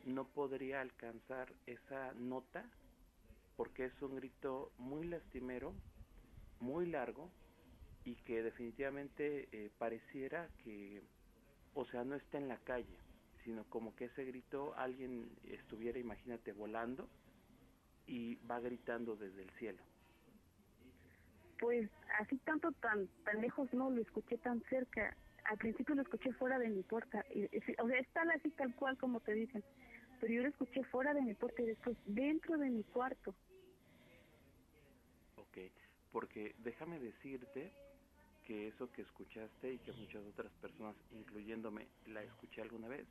no 0.04 0.26
podría 0.26 0.82
alcanzar 0.82 1.54
esa 1.64 2.12
nota 2.18 2.66
porque 3.56 3.86
es 3.86 4.02
un 4.02 4.16
grito 4.16 4.72
muy 4.76 5.06
lastimero 5.06 5.72
muy 6.60 6.86
largo 6.86 7.30
y 8.04 8.14
que 8.16 8.42
definitivamente 8.42 9.48
eh, 9.52 9.70
pareciera 9.78 10.48
que, 10.62 11.02
o 11.74 11.84
sea, 11.86 12.04
no 12.04 12.14
está 12.14 12.38
en 12.38 12.48
la 12.48 12.58
calle, 12.58 12.96
sino 13.44 13.64
como 13.64 13.94
que 13.96 14.06
ese 14.06 14.24
grito 14.24 14.74
alguien 14.76 15.30
estuviera, 15.44 15.98
imagínate, 15.98 16.52
volando 16.52 17.08
y 18.06 18.36
va 18.46 18.60
gritando 18.60 19.16
desde 19.16 19.42
el 19.42 19.50
cielo. 19.58 19.82
Pues 21.58 21.90
así 22.18 22.38
tanto 22.38 22.72
tan 22.72 23.06
tan 23.24 23.40
lejos 23.42 23.72
no 23.74 23.90
lo 23.90 24.00
escuché 24.00 24.38
tan 24.38 24.62
cerca. 24.70 25.14
Al 25.44 25.58
principio 25.58 25.94
lo 25.94 26.02
escuché 26.02 26.32
fuera 26.32 26.58
de 26.58 26.68
mi 26.68 26.82
puerta. 26.82 27.24
Y, 27.34 27.44
o 27.44 27.88
sea, 27.88 27.98
está 27.98 28.22
así 28.22 28.50
tal 28.50 28.74
cual 28.76 28.96
como 28.96 29.20
te 29.20 29.34
dicen. 29.34 29.62
Pero 30.20 30.32
yo 30.32 30.42
lo 30.42 30.48
escuché 30.48 30.84
fuera 30.84 31.12
de 31.12 31.22
mi 31.22 31.34
puerta 31.34 31.62
y 31.62 31.66
después 31.66 31.96
dentro 32.06 32.56
de 32.56 32.70
mi 32.70 32.82
cuarto. 32.84 33.34
Ok 35.36 35.58
porque 36.12 36.54
déjame 36.58 36.98
decirte 36.98 37.72
que 38.46 38.68
eso 38.68 38.90
que 38.92 39.02
escuchaste 39.02 39.74
y 39.74 39.78
que 39.78 39.92
muchas 39.92 40.24
otras 40.26 40.52
personas, 40.60 40.96
incluyéndome, 41.12 41.86
la 42.06 42.22
escuché 42.22 42.62
alguna 42.62 42.88
vez, 42.88 43.06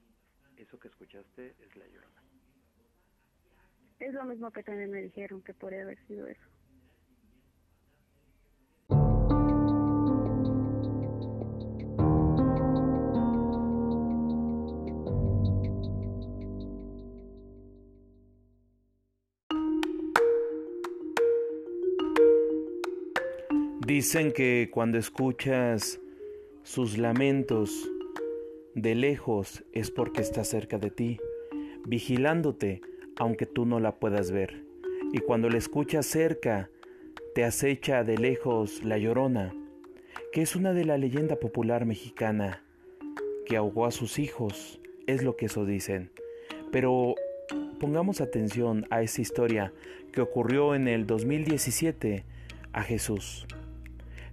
eso 0.57 0.79
que 0.79 0.89
escuchaste 0.89 1.55
es 1.61 1.75
la 1.75 1.87
llorona. 1.87 2.21
Es 3.99 4.13
lo 4.13 4.25
mismo 4.25 4.51
que 4.51 4.63
también 4.63 4.91
me 4.91 5.01
dijeron 5.01 5.41
que 5.41 5.53
podría 5.53 5.83
haber 5.83 5.97
sido 6.07 6.27
eso. 6.27 6.48
Dicen 23.89 24.31
que 24.33 24.69
cuando 24.71 24.99
escuchas 24.99 25.99
sus 26.61 26.99
lamentos 26.99 27.89
de 28.75 28.93
lejos 28.93 29.63
es 29.73 29.89
porque 29.89 30.21
está 30.21 30.43
cerca 30.43 30.77
de 30.77 30.91
ti, 30.91 31.19
vigilándote 31.87 32.81
aunque 33.17 33.47
tú 33.47 33.65
no 33.65 33.79
la 33.79 33.95
puedas 33.95 34.29
ver. 34.29 34.63
Y 35.11 35.17
cuando 35.17 35.49
la 35.49 35.57
escuchas 35.57 36.05
cerca, 36.05 36.69
te 37.33 37.43
acecha 37.43 38.03
de 38.03 38.19
lejos 38.19 38.83
la 38.83 38.99
llorona, 38.99 39.55
que 40.33 40.43
es 40.43 40.55
una 40.55 40.73
de 40.73 40.85
la 40.85 40.99
leyenda 40.99 41.37
popular 41.37 41.87
mexicana, 41.87 42.63
que 43.47 43.57
ahogó 43.57 43.87
a 43.87 43.91
sus 43.91 44.19
hijos, 44.19 44.79
es 45.07 45.23
lo 45.23 45.35
que 45.35 45.47
eso 45.47 45.65
dicen. 45.65 46.11
Pero 46.71 47.15
pongamos 47.79 48.21
atención 48.21 48.85
a 48.91 49.01
esa 49.01 49.23
historia 49.23 49.73
que 50.13 50.21
ocurrió 50.21 50.75
en 50.75 50.87
el 50.87 51.07
2017 51.07 52.23
a 52.71 52.83
Jesús. 52.83 53.47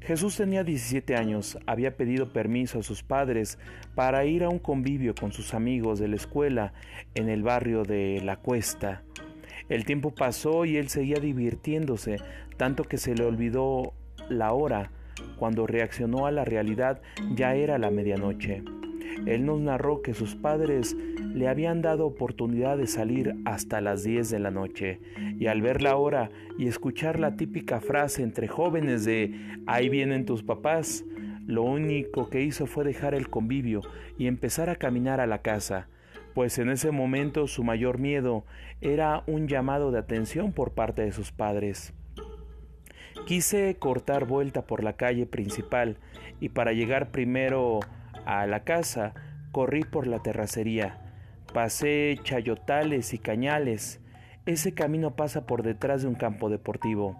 Jesús 0.00 0.36
tenía 0.36 0.62
17 0.62 1.16
años, 1.16 1.58
había 1.66 1.96
pedido 1.96 2.32
permiso 2.32 2.78
a 2.78 2.82
sus 2.82 3.02
padres 3.02 3.58
para 3.94 4.24
ir 4.24 4.44
a 4.44 4.48
un 4.48 4.58
convivio 4.58 5.14
con 5.14 5.32
sus 5.32 5.54
amigos 5.54 5.98
de 5.98 6.08
la 6.08 6.16
escuela 6.16 6.72
en 7.14 7.28
el 7.28 7.42
barrio 7.42 7.82
de 7.82 8.20
La 8.24 8.36
Cuesta. 8.36 9.02
El 9.68 9.84
tiempo 9.84 10.14
pasó 10.14 10.64
y 10.64 10.76
él 10.76 10.88
seguía 10.88 11.16
divirtiéndose, 11.16 12.18
tanto 12.56 12.84
que 12.84 12.98
se 12.98 13.14
le 13.14 13.24
olvidó 13.24 13.94
la 14.28 14.52
hora. 14.52 14.92
Cuando 15.38 15.66
reaccionó 15.66 16.26
a 16.26 16.30
la 16.30 16.44
realidad 16.44 17.00
ya 17.34 17.54
era 17.54 17.78
la 17.78 17.90
medianoche. 17.90 18.62
Él 19.26 19.46
nos 19.46 19.60
narró 19.60 20.02
que 20.02 20.14
sus 20.14 20.34
padres 20.34 20.94
le 21.36 21.48
habían 21.48 21.82
dado 21.82 22.06
oportunidad 22.06 22.78
de 22.78 22.86
salir 22.86 23.34
hasta 23.44 23.82
las 23.82 24.02
10 24.02 24.30
de 24.30 24.38
la 24.38 24.50
noche, 24.50 25.00
y 25.38 25.48
al 25.48 25.60
ver 25.60 25.82
la 25.82 25.96
hora 25.96 26.30
y 26.56 26.66
escuchar 26.66 27.20
la 27.20 27.36
típica 27.36 27.82
frase 27.82 28.22
entre 28.22 28.48
jóvenes 28.48 29.04
de 29.04 29.38
ahí 29.66 29.90
vienen 29.90 30.24
tus 30.24 30.42
papás, 30.42 31.04
lo 31.46 31.62
único 31.62 32.30
que 32.30 32.40
hizo 32.40 32.64
fue 32.64 32.84
dejar 32.84 33.14
el 33.14 33.28
convivio 33.28 33.82
y 34.16 34.28
empezar 34.28 34.70
a 34.70 34.76
caminar 34.76 35.20
a 35.20 35.26
la 35.26 35.42
casa, 35.42 35.88
pues 36.32 36.58
en 36.58 36.70
ese 36.70 36.90
momento 36.90 37.48
su 37.48 37.64
mayor 37.64 37.98
miedo 37.98 38.46
era 38.80 39.22
un 39.26 39.46
llamado 39.46 39.90
de 39.92 39.98
atención 39.98 40.52
por 40.52 40.72
parte 40.72 41.02
de 41.02 41.12
sus 41.12 41.32
padres. 41.32 41.92
Quise 43.26 43.76
cortar 43.78 44.24
vuelta 44.24 44.62
por 44.62 44.82
la 44.82 44.94
calle 44.94 45.26
principal 45.26 45.98
y 46.40 46.48
para 46.48 46.72
llegar 46.72 47.10
primero 47.10 47.80
a 48.24 48.46
la 48.46 48.64
casa 48.64 49.12
corrí 49.52 49.84
por 49.84 50.06
la 50.06 50.22
terracería 50.22 51.02
Pasé 51.56 52.18
chayotales 52.22 53.14
y 53.14 53.18
cañales. 53.18 53.98
Ese 54.44 54.74
camino 54.74 55.16
pasa 55.16 55.46
por 55.46 55.62
detrás 55.62 56.02
de 56.02 56.08
un 56.08 56.14
campo 56.14 56.50
deportivo. 56.50 57.16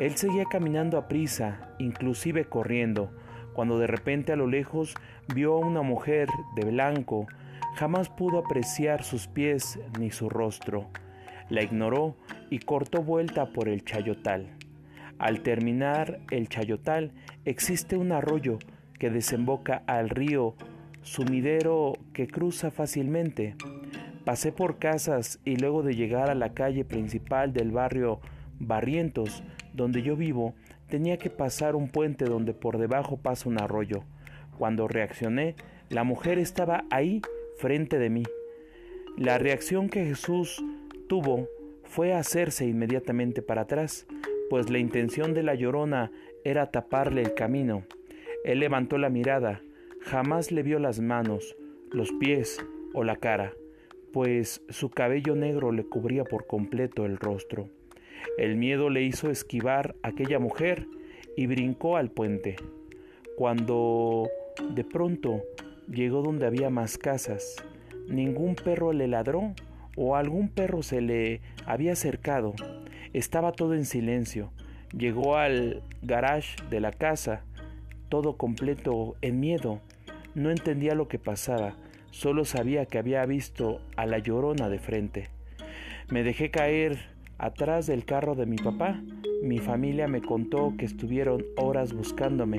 Él 0.00 0.16
seguía 0.16 0.44
caminando 0.50 0.98
a 0.98 1.06
prisa, 1.06 1.70
inclusive 1.78 2.46
corriendo, 2.46 3.12
cuando 3.52 3.78
de 3.78 3.86
repente 3.86 4.32
a 4.32 4.36
lo 4.36 4.48
lejos 4.48 4.96
vio 5.32 5.54
a 5.54 5.58
una 5.58 5.82
mujer 5.82 6.26
de 6.56 6.68
blanco. 6.68 7.28
Jamás 7.76 8.08
pudo 8.08 8.40
apreciar 8.40 9.04
sus 9.04 9.28
pies 9.28 9.78
ni 10.00 10.10
su 10.10 10.28
rostro. 10.28 10.88
La 11.48 11.62
ignoró 11.62 12.16
y 12.50 12.58
cortó 12.58 13.04
vuelta 13.04 13.52
por 13.52 13.68
el 13.68 13.84
chayotal. 13.84 14.48
Al 15.20 15.42
terminar 15.44 16.18
el 16.32 16.48
chayotal 16.48 17.12
existe 17.44 17.96
un 17.96 18.10
arroyo 18.10 18.58
que 18.98 19.10
desemboca 19.10 19.84
al 19.86 20.10
río 20.10 20.56
sumidero 21.02 21.94
que 22.12 22.26
cruza 22.26 22.70
fácilmente. 22.70 23.56
Pasé 24.24 24.52
por 24.52 24.78
casas 24.78 25.40
y 25.44 25.56
luego 25.56 25.82
de 25.82 25.94
llegar 25.94 26.30
a 26.30 26.34
la 26.34 26.52
calle 26.52 26.84
principal 26.84 27.52
del 27.52 27.70
barrio 27.70 28.20
Barrientos, 28.58 29.42
donde 29.72 30.02
yo 30.02 30.16
vivo, 30.16 30.54
tenía 30.88 31.16
que 31.16 31.30
pasar 31.30 31.74
un 31.74 31.88
puente 31.88 32.26
donde 32.26 32.52
por 32.52 32.76
debajo 32.78 33.16
pasa 33.16 33.48
un 33.48 33.58
arroyo. 33.58 34.04
Cuando 34.58 34.88
reaccioné, 34.88 35.54
la 35.88 36.04
mujer 36.04 36.38
estaba 36.38 36.84
ahí, 36.90 37.22
frente 37.56 37.98
de 37.98 38.10
mí. 38.10 38.22
La 39.16 39.38
reacción 39.38 39.88
que 39.88 40.04
Jesús 40.04 40.62
tuvo 41.08 41.48
fue 41.84 42.12
hacerse 42.12 42.66
inmediatamente 42.66 43.42
para 43.42 43.62
atrás, 43.62 44.06
pues 44.50 44.68
la 44.68 44.78
intención 44.78 45.32
de 45.32 45.42
la 45.42 45.54
llorona 45.54 46.12
era 46.44 46.70
taparle 46.70 47.22
el 47.22 47.34
camino. 47.34 47.84
Él 48.44 48.60
levantó 48.60 48.98
la 48.98 49.08
mirada, 49.08 49.62
jamás 50.00 50.50
le 50.50 50.62
vio 50.62 50.78
las 50.78 51.00
manos, 51.00 51.56
los 51.92 52.10
pies 52.12 52.64
o 52.94 53.04
la 53.04 53.16
cara, 53.16 53.52
pues 54.12 54.62
su 54.68 54.90
cabello 54.90 55.34
negro 55.34 55.72
le 55.72 55.84
cubría 55.84 56.24
por 56.24 56.46
completo 56.46 57.06
el 57.06 57.16
rostro. 57.16 57.68
El 58.38 58.56
miedo 58.56 58.90
le 58.90 59.02
hizo 59.02 59.30
esquivar 59.30 59.94
a 60.02 60.08
aquella 60.08 60.38
mujer 60.38 60.86
y 61.36 61.46
brincó 61.46 61.96
al 61.96 62.10
puente. 62.10 62.56
Cuando 63.36 64.28
de 64.74 64.84
pronto 64.84 65.42
llegó 65.88 66.22
donde 66.22 66.46
había 66.46 66.70
más 66.70 66.98
casas, 66.98 67.56
ningún 68.08 68.54
perro 68.54 68.92
le 68.92 69.08
ladró 69.08 69.54
o 69.96 70.16
algún 70.16 70.48
perro 70.48 70.82
se 70.82 71.00
le 71.00 71.40
había 71.66 71.92
acercado. 71.92 72.54
Estaba 73.12 73.52
todo 73.52 73.74
en 73.74 73.84
silencio. 73.84 74.52
Llegó 74.96 75.36
al 75.36 75.82
garage 76.02 76.56
de 76.68 76.80
la 76.80 76.92
casa, 76.92 77.44
todo 78.08 78.36
completo 78.36 79.16
en 79.20 79.40
miedo. 79.40 79.80
No 80.34 80.50
entendía 80.50 80.94
lo 80.94 81.08
que 81.08 81.18
pasaba, 81.18 81.74
solo 82.12 82.44
sabía 82.44 82.86
que 82.86 82.98
había 82.98 83.26
visto 83.26 83.80
a 83.96 84.06
la 84.06 84.18
llorona 84.18 84.68
de 84.68 84.78
frente. 84.78 85.28
Me 86.08 86.22
dejé 86.22 86.52
caer 86.52 86.98
atrás 87.36 87.88
del 87.88 88.04
carro 88.04 88.36
de 88.36 88.46
mi 88.46 88.56
papá. 88.56 89.02
Mi 89.42 89.58
familia 89.58 90.06
me 90.06 90.22
contó 90.22 90.74
que 90.78 90.84
estuvieron 90.84 91.44
horas 91.56 91.92
buscándome 91.92 92.58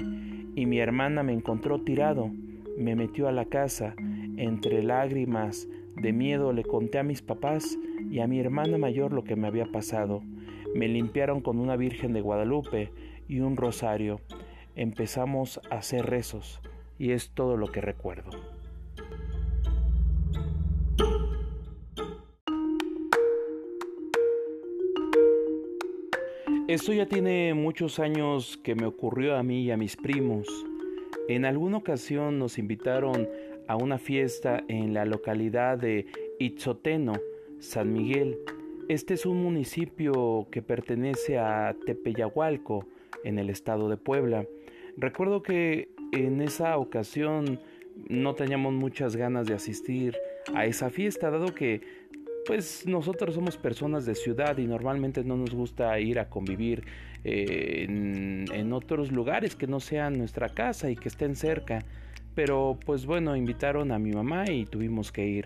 y 0.54 0.66
mi 0.66 0.80
hermana 0.80 1.24
me 1.24 1.32
encontró 1.32 1.80
tirado. 1.82 2.30
Me 2.78 2.96
metió 2.96 3.30
a 3.30 3.32
la 3.32 3.46
casa. 3.46 3.96
Entre 4.36 4.84
lágrimas 4.84 5.70
de 5.96 6.12
miedo 6.12 6.52
le 6.52 6.64
conté 6.64 7.00
a 7.00 7.04
mis 7.04 7.22
papás 7.22 7.78
y 8.10 8.20
a 8.20 8.28
mi 8.28 8.42
hermana 8.42 8.78
mayor 8.78 9.14
lo 9.14 9.24
que 9.24 9.38
me 9.38 9.48
había 9.48 9.72
pasado. 9.72 10.24
Me 10.76 10.90
limpiaron 10.90 11.40
con 11.40 11.58
una 11.58 11.78
Virgen 11.78 12.12
de 12.12 12.22
Guadalupe 12.22 12.92
y 13.30 13.40
un 13.40 13.56
rosario. 13.56 14.20
Empezamos 14.76 15.62
a 15.70 15.76
hacer 15.76 16.06
rezos 16.06 16.62
y 17.02 17.14
es 17.14 17.32
todo 17.32 17.58
lo 17.58 17.72
que 17.72 17.82
recuerdo. 17.82 18.30
Esto 26.68 26.94
ya 26.94 27.08
tiene 27.08 27.56
muchos 27.56 27.98
años 27.98 28.60
que 28.64 28.76
me 28.76 28.86
ocurrió 28.86 29.36
a 29.36 29.42
mí 29.42 29.64
y 29.64 29.72
a 29.72 29.78
mis 29.78 29.98
primos. 29.98 30.48
En 31.28 31.46
alguna 31.46 31.78
ocasión 31.78 32.38
nos 32.38 32.60
invitaron 32.60 33.28
a 33.68 33.78
una 33.78 33.98
fiesta 33.98 34.64
en 34.68 34.94
la 34.94 35.06
localidad 35.06 35.80
de 35.80 36.06
Itzoteno, 36.38 37.14
San 37.58 37.92
Miguel. 37.92 38.38
Este 38.90 39.16
es 39.16 39.26
un 39.26 39.42
municipio 39.42 40.48
que 40.52 40.62
pertenece 40.62 41.40
a 41.40 41.76
Tepeyahualco, 41.84 42.86
en 43.24 43.40
el 43.40 43.50
estado 43.50 43.90
de 43.90 43.98
Puebla. 43.98 44.46
Recuerdo 44.98 45.42
que 45.42 45.90
en 46.12 46.42
esa 46.42 46.78
ocasión 46.78 47.60
no 48.08 48.36
teníamos 48.36 48.74
muchas 48.74 49.16
ganas 49.16 49.48
de 49.48 49.54
asistir 49.54 50.18
a 50.54 50.66
esa 50.66 50.90
fiesta, 50.90 51.30
dado 51.30 51.54
que 51.54 51.82
pues 52.46 52.88
nosotros 52.88 53.36
somos 53.36 53.58
personas 53.58 54.06
de 54.06 54.16
ciudad 54.16 54.58
y 54.58 54.66
normalmente 54.66 55.24
no 55.24 55.38
nos 55.38 55.54
gusta 55.54 56.00
ir 56.00 56.20
a 56.20 56.30
convivir 56.30 56.84
eh, 57.24 57.86
en, 57.88 58.74
otros 58.74 59.12
lugares 59.12 59.56
que 59.56 59.68
no 59.68 59.80
sean 59.80 60.18
nuestra 60.18 60.50
casa 60.50 60.90
y 60.90 60.96
que 60.96 61.10
estén 61.10 61.36
cerca. 61.36 61.86
Pero 62.34 62.80
pues 62.86 63.06
bueno, 63.06 63.36
invitaron 63.36 63.92
a 63.92 64.00
mi 64.00 64.12
mamá 64.12 64.50
y 64.50 64.66
tuvimos 64.66 65.12
que 65.12 65.28
ir. 65.28 65.46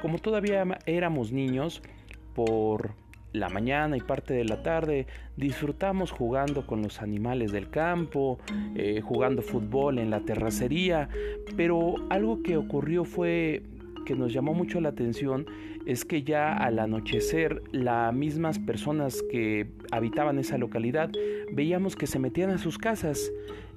Como 0.00 0.18
todavía 0.18 0.66
éramos 0.86 1.30
niños, 1.30 1.82
por 2.34 2.94
la 3.32 3.48
mañana 3.48 3.96
y 3.96 4.00
parte 4.00 4.34
de 4.34 4.44
la 4.44 4.62
tarde 4.62 5.06
disfrutamos 5.36 6.10
jugando 6.10 6.66
con 6.66 6.82
los 6.82 7.00
animales 7.00 7.52
del 7.52 7.70
campo, 7.70 8.38
eh, 8.74 9.00
jugando 9.02 9.42
fútbol 9.42 9.98
en 9.98 10.10
la 10.10 10.20
terracería, 10.20 11.08
pero 11.56 11.94
algo 12.10 12.42
que 12.42 12.56
ocurrió 12.56 13.04
fue 13.04 13.62
que 14.04 14.14
nos 14.14 14.32
llamó 14.32 14.52
mucho 14.52 14.80
la 14.80 14.90
atención 14.90 15.46
es 15.86 16.04
que 16.04 16.22
ya 16.22 16.56
al 16.56 16.78
anochecer 16.78 17.62
las 17.72 18.14
mismas 18.14 18.58
personas 18.58 19.22
que 19.30 19.68
habitaban 19.90 20.38
esa 20.38 20.58
localidad 20.58 21.10
veíamos 21.52 21.96
que 21.96 22.06
se 22.06 22.18
metían 22.18 22.50
a 22.50 22.58
sus 22.58 22.78
casas 22.78 23.32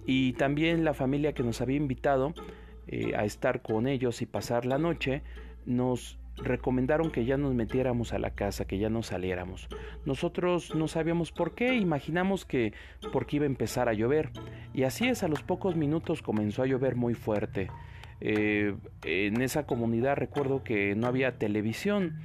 y 0.06 0.34
también 0.34 0.84
la 0.84 0.94
familia 0.94 1.34
que 1.34 1.44
nos 1.44 1.62
había 1.62 1.78
invitado 1.78 2.34
eh, 2.88 3.14
a 3.16 3.26
estar 3.26 3.62
con 3.62 3.88
ellos 3.88 4.22
y 4.22 4.26
pasar 4.26 4.66
la 4.66 4.78
noche 4.78 5.24
nos 5.66 6.20
recomendaron 6.38 7.12
que 7.12 7.26
ya 7.26 7.38
nos 7.38 7.54
metiéramos 7.54 8.14
a 8.14 8.20
la 8.20 8.32
casa, 8.32 8.66
que 8.66 8.78
ya 8.78 8.90
no 8.90 9.04
saliéramos. 9.04 9.68
Nosotros 10.06 10.76
no 10.76 10.88
sabíamos 10.88 11.32
por 11.32 11.56
qué, 11.56 11.76
imaginamos 11.76 12.46
que 12.46 12.74
porque 13.14 13.38
iba 13.38 13.44
a 13.44 13.48
empezar 13.48 13.90
a 13.90 13.94
llover. 13.94 14.32
Y 14.74 14.84
así 14.84 15.08
es, 15.08 15.24
a 15.24 15.28
los 15.28 15.44
pocos 15.44 15.76
minutos 15.76 16.22
comenzó 16.22 16.64
a 16.64 16.68
llover 16.68 16.96
muy 16.96 17.14
fuerte. 17.14 17.70
Eh, 18.22 18.76
en 19.04 19.42
esa 19.42 19.66
comunidad 19.66 20.16
recuerdo 20.16 20.64
que 20.64 20.96
no 20.96 21.08
había 21.08 21.38
televisión, 21.38 22.20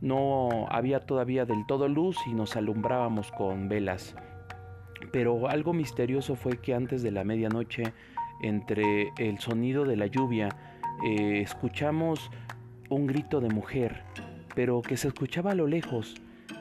no 0.00 0.66
había 0.70 1.00
todavía 1.00 1.44
del 1.44 1.66
todo 1.66 1.88
luz 1.88 2.16
y 2.26 2.34
nos 2.34 2.56
alumbrábamos 2.56 3.30
con 3.32 3.68
velas. 3.68 4.14
Pero 5.12 5.48
algo 5.48 5.72
misterioso 5.72 6.36
fue 6.36 6.58
que 6.58 6.74
antes 6.74 7.02
de 7.02 7.10
la 7.10 7.24
medianoche, 7.24 7.92
entre 8.42 9.12
el 9.18 9.38
sonido 9.38 9.84
de 9.84 9.96
la 9.96 10.06
lluvia, 10.06 10.48
eh, 11.04 11.40
escuchamos 11.40 12.30
un 12.90 13.06
grito 13.06 13.40
de 13.40 13.48
mujer, 13.48 14.02
pero 14.54 14.82
que 14.82 14.98
se 14.98 15.08
escuchaba 15.08 15.52
a 15.52 15.54
lo 15.54 15.66
lejos. 15.66 16.14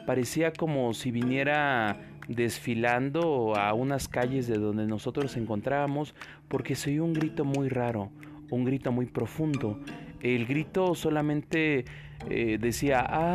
Parecía 0.06 0.54
como 0.54 0.94
si 0.94 1.12
viniera 1.12 1.98
desfilando 2.30 3.56
a 3.56 3.74
unas 3.74 4.08
calles 4.08 4.48
de 4.48 4.58
donde 4.58 4.86
nosotros 4.86 5.26
nos 5.26 5.36
encontrábamos, 5.38 6.16
porque 6.48 6.76
se 6.76 6.92
oyó 6.92 7.04
un 7.04 7.14
grito 7.14 7.44
muy 7.44 7.68
raro, 7.70 8.12
un 8.52 8.64
grito 8.64 8.92
muy 8.92 9.08
profundo. 9.08 9.80
El 10.22 10.46
grito 10.46 10.96
solamente 10.96 11.86
eh, 12.30 12.58
decía, 12.60 13.06
¡ay! 13.10 13.30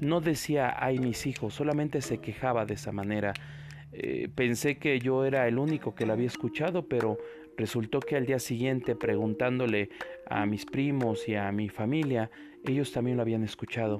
No 0.00 0.20
decía, 0.20 0.74
¡ay, 0.78 0.98
mis 0.98 1.26
hijos! 1.26 1.54
Solamente 1.54 2.02
se 2.02 2.18
quejaba 2.18 2.66
de 2.66 2.74
esa 2.74 2.92
manera. 2.92 3.32
Eh, 3.92 4.28
pensé 4.34 4.78
que 4.78 4.98
yo 4.98 5.24
era 5.24 5.46
el 5.46 5.58
único 5.58 5.94
que 5.94 6.04
la 6.06 6.14
había 6.14 6.26
escuchado, 6.26 6.88
pero 6.88 7.18
resultó 7.56 8.00
que 8.00 8.16
al 8.16 8.26
día 8.26 8.38
siguiente, 8.38 8.94
preguntándole 8.94 9.90
a 10.26 10.46
mis 10.46 10.66
primos 10.66 11.28
y 11.28 11.34
a 11.34 11.50
mi 11.52 11.68
familia, 11.68 12.30
ellos 12.64 12.92
también 12.92 13.16
lo 13.16 13.22
habían 13.22 13.44
escuchado. 13.44 13.98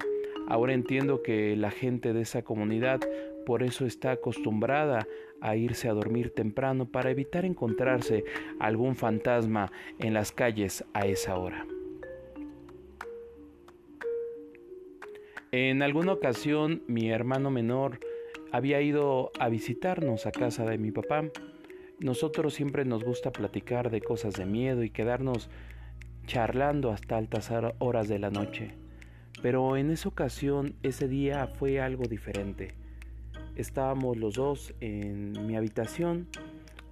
Ahora 0.49 0.75
entiendo 0.75 1.23
que 1.23 1.57
la 1.57 1.71
gente 1.71 2.13
de 2.13 2.23
esa 2.23 2.43
comunidad 2.43 3.01
por 3.47 3.63
eso 3.63 3.87
está 3.87 4.13
acostumbrada 4.13 5.07
a 5.41 5.57
irse 5.57 5.89
a 5.89 5.93
dormir 5.93 6.31
temprano 6.31 6.87
para 6.87 7.11
evitar 7.11 7.45
encontrarse 7.45 8.25
algún 8.61 8.95
fantasma 8.95 9.73
en 9.99 10.15
las 10.15 10.33
calles 10.33 10.85
a 10.95 11.07
esa 11.07 11.37
hora. 11.37 11.67
En 15.51 15.83
alguna 15.83 16.13
ocasión 16.13 16.83
mi 16.87 17.11
hermano 17.11 17.51
menor 17.51 17.99
había 18.53 18.81
ido 18.81 19.33
a 19.39 19.49
visitarnos 19.49 20.27
a 20.27 20.33
casa 20.33 20.65
de 20.65 20.79
mi 20.79 20.93
papá. 20.93 21.25
Nosotros 22.03 22.55
siempre 22.55 22.85
nos 22.85 23.05
gusta 23.05 23.31
platicar 23.31 23.89
de 23.89 24.01
cosas 24.01 24.35
de 24.35 24.45
miedo 24.45 24.83
y 24.83 24.91
quedarnos 24.91 25.49
charlando 26.27 26.91
hasta 26.91 27.17
altas 27.17 27.53
horas 27.79 28.09
de 28.09 28.19
la 28.19 28.29
noche. 28.29 28.75
Pero 29.41 29.77
en 29.77 29.89
esa 29.91 30.09
ocasión, 30.09 30.75
ese 30.83 31.07
día 31.07 31.47
fue 31.47 31.81
algo 31.81 32.05
diferente. 32.05 32.75
Estábamos 33.55 34.17
los 34.17 34.35
dos 34.35 34.75
en 34.81 35.47
mi 35.47 35.57
habitación 35.57 36.27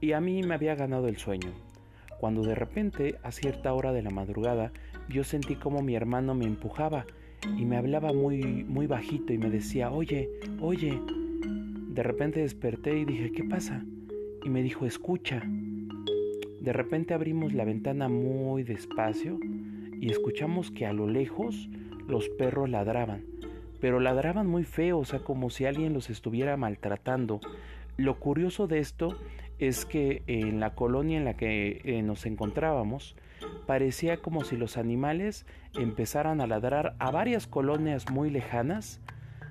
y 0.01 0.13
a 0.13 0.21
mí 0.21 0.45
me 0.45 0.55
había 0.55 0.77
ganado 0.77 1.09
el 1.09 1.17
sueño, 1.17 1.51
cuando 2.21 2.43
de 2.43 2.55
repente, 2.55 3.17
a 3.25 3.33
cierta 3.33 3.73
hora 3.73 3.93
de 3.93 4.03
la 4.03 4.11
madrugada, 4.11 4.73
yo 5.09 5.25
sentí 5.25 5.57
como 5.57 5.83
mi 5.83 5.97
hermano 5.97 6.37
me 6.37 6.45
empujaba 6.45 7.05
y 7.59 7.65
me 7.65 7.77
hablaba 7.77 8.13
muy, 8.13 8.63
muy 8.63 8.87
bajito 8.87 9.33
y 9.33 9.39
me 9.39 9.51
decía, 9.51 9.91
oye, 9.91 10.31
oye. 10.61 11.01
De 11.89 12.05
repente 12.05 12.41
desperté 12.41 12.97
y 12.97 13.05
dije, 13.05 13.33
¿qué 13.33 13.43
pasa? 13.43 13.85
Y 14.43 14.49
me 14.49 14.63
dijo, 14.63 14.87
escucha. 14.87 15.43
De 16.61 16.73
repente 16.73 17.15
abrimos 17.15 17.53
la 17.53 17.65
ventana 17.65 18.09
muy 18.09 18.63
despacio 18.63 19.39
y 20.01 20.11
escuchamos 20.11 20.71
que 20.71 20.87
a 20.87 20.93
lo 20.93 21.07
lejos 21.07 21.69
los 22.07 22.29
perros 22.29 22.69
ladraban 22.69 23.25
pero 23.81 23.99
ladraban 23.99 24.47
muy 24.47 24.65
feo, 24.65 24.99
o 24.99 25.05
sea, 25.05 25.21
como 25.21 25.51
si 25.51 25.65
alguien 25.65 25.95
los 25.95 26.11
estuviera 26.11 26.57
maltratando. 26.57 27.41
Lo 27.97 28.19
curioso 28.19 28.67
de 28.67 28.79
esto 28.79 29.17
es 29.59 29.85
que 29.85 30.23
en 30.27 30.61
la 30.61 30.75
colonia 30.75 31.19
en 31.19 31.25
la 31.25 31.37
que 31.37 31.81
eh, 31.85 32.03
nos 32.03 32.27
encontrábamos, 32.27 33.17
parecía 33.67 34.19
como 34.19 34.45
si 34.45 34.57
los 34.57 34.77
animales 34.77 35.47
empezaran 35.75 36.41
a 36.41 36.47
ladrar 36.47 36.95
a 36.99 37.11
varias 37.11 37.47
colonias 37.47 38.11
muy 38.11 38.31
lejanas. 38.31 39.01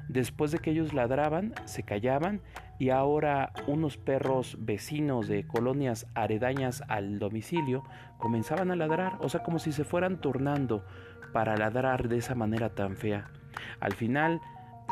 Después 0.09 0.51
de 0.51 0.57
que 0.57 0.71
ellos 0.71 0.93
ladraban, 0.93 1.53
se 1.65 1.83
callaban 1.83 2.41
y 2.79 2.89
ahora 2.89 3.53
unos 3.67 3.95
perros 3.97 4.57
vecinos 4.59 5.27
de 5.27 5.45
colonias 5.45 6.07
aredañas 6.15 6.83
al 6.87 7.19
domicilio 7.19 7.83
comenzaban 8.17 8.71
a 8.71 8.75
ladrar, 8.75 9.17
o 9.21 9.29
sea, 9.29 9.43
como 9.43 9.59
si 9.59 9.71
se 9.71 9.83
fueran 9.83 10.19
turnando 10.19 10.83
para 11.31 11.55
ladrar 11.57 12.09
de 12.09 12.17
esa 12.17 12.33
manera 12.33 12.69
tan 12.73 12.97
fea. 12.97 13.29
Al 13.79 13.93
final 13.93 14.41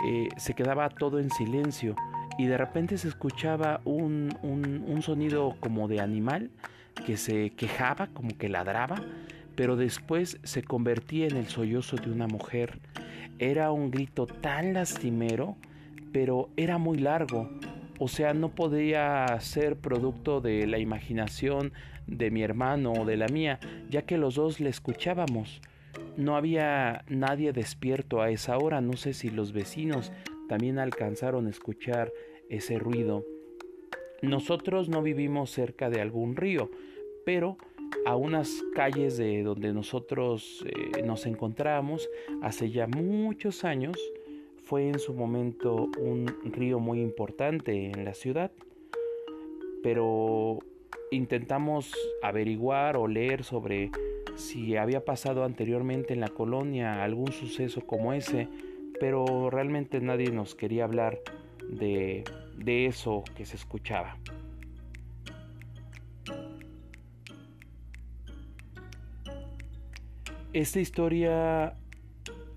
eh, 0.06 0.30
se 0.38 0.54
quedaba 0.54 0.88
todo 0.90 1.18
en 1.18 1.32
silencio 1.32 1.96
y 2.38 2.46
de 2.46 2.58
repente 2.58 3.00
se 3.00 3.08
escuchaba 3.08 3.82
un, 3.86 4.38
un 4.44 5.02
sonido 5.02 5.56
como 5.60 5.88
de 5.88 6.00
animal 6.00 6.52
que 7.08 7.18
se 7.18 7.50
quejaba, 7.52 8.08
como 8.14 8.38
que 8.38 8.50
ladraba, 8.50 9.02
pero 9.56 9.76
después 9.78 10.40
se 10.44 10.62
convertía 10.62 11.26
en 11.26 11.38
el 11.38 11.48
sollozo 11.48 11.96
de 11.96 12.12
una 12.12 12.28
mujer. 12.28 12.80
Era 13.40 13.72
un 13.72 13.92
grito 13.92 14.26
tan 14.26 14.74
lastimero, 14.74 15.56
pero 16.12 16.50
era 16.58 16.78
muy 16.78 16.98
largo, 16.98 17.50
o 18.00 18.08
sea, 18.08 18.34
no 18.34 18.50
podía 18.50 19.40
ser 19.40 19.76
producto 19.76 20.42
de 20.42 20.68
la 20.68 20.78
imaginación 20.78 21.74
de 22.06 22.32
mi 22.32 22.44
hermano 22.44 22.94
o 22.94 23.06
de 23.06 23.18
la 23.18 23.28
mía, 23.28 23.60
ya 23.90 24.04
que 24.04 24.18
los 24.18 24.36
dos 24.36 24.60
le 24.60 24.70
escuchábamos. 24.70 25.62
No 26.16 26.36
había 26.36 27.04
nadie 27.10 27.54
despierto 27.54 28.22
a 28.22 28.30
esa 28.30 28.58
hora, 28.58 28.82
no 28.82 28.94
sé 28.94 29.14
si 29.14 29.30
los 29.30 29.52
vecinos 29.52 30.12
también 30.48 30.80
alcanzaron 30.80 31.48
a 31.48 31.50
escuchar 31.50 32.12
ese 32.50 32.80
ruido. 32.80 33.26
Nosotros 34.22 34.90
no 34.90 35.02
vivimos 35.02 35.52
cerca 35.52 35.90
de 35.90 36.02
algún 36.02 36.36
río, 36.36 36.72
pero 37.26 37.58
a 38.06 38.16
unas 38.16 38.64
calles 38.74 39.18
de 39.18 39.44
donde 39.44 39.74
nosotros 39.74 40.66
eh, 40.66 41.02
nos 41.04 41.26
encontrábamos 41.26 42.10
hace 42.42 42.70
ya 42.72 42.88
muchos 42.88 43.64
años, 43.64 43.98
fue 44.64 44.90
en 44.90 45.00
su 45.00 45.14
momento 45.14 45.90
un 45.98 46.28
río 46.44 46.80
muy 46.80 47.00
importante 47.00 47.86
en 47.86 48.04
la 48.04 48.14
ciudad, 48.14 48.52
pero 49.82 50.60
intentamos 51.10 51.94
averiguar 52.22 52.98
o 52.98 53.08
leer 53.08 53.46
sobre 53.46 53.92
si 54.36 54.76
había 54.76 55.06
pasado 55.06 55.46
anteriormente 55.46 56.14
en 56.14 56.20
la 56.20 56.28
colonia 56.28 57.04
algún 57.04 57.32
suceso 57.32 57.82
como 57.88 58.14
ese, 58.14 58.50
pero 59.00 59.50
realmente 59.50 60.02
nadie 60.02 60.32
nos 60.32 60.54
quería 60.54 60.84
hablar 60.84 61.20
de, 61.70 62.24
de 62.58 62.86
eso 62.88 63.24
que 63.36 63.46
se 63.46 63.56
escuchaba. 63.56 64.18
Esta 70.58 70.80
historia 70.80 71.76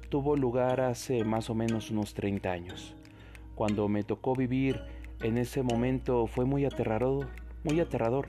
tuvo 0.08 0.34
lugar 0.34 0.80
hace 0.80 1.22
más 1.22 1.50
o 1.50 1.54
menos 1.54 1.90
unos 1.90 2.14
30 2.14 2.50
años. 2.50 2.96
Cuando 3.54 3.90
me 3.90 4.04
tocó 4.04 4.34
vivir 4.34 4.80
en 5.22 5.36
ese 5.36 5.62
momento 5.62 6.26
fue 6.26 6.46
muy 6.46 6.64
aterrador, 6.64 7.26
muy 7.62 7.78
aterrador. 7.78 8.28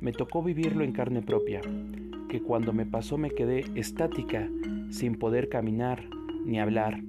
Me 0.00 0.12
tocó 0.12 0.44
vivirlo 0.44 0.84
en 0.84 0.92
carne 0.92 1.22
propia, 1.22 1.60
que 2.28 2.40
cuando 2.40 2.72
me 2.72 2.86
pasó 2.86 3.18
me 3.18 3.32
quedé 3.32 3.64
estática, 3.74 4.48
sin 4.90 5.18
poder 5.18 5.48
caminar 5.48 6.04
ni 6.44 6.60
hablar. 6.60 7.00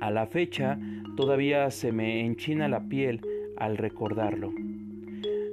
A 0.00 0.10
la 0.10 0.26
fecha 0.26 0.78
todavía 1.18 1.70
se 1.70 1.92
me 1.92 2.24
enchina 2.24 2.66
la 2.66 2.88
piel 2.88 3.20
al 3.58 3.76
recordarlo. 3.76 4.54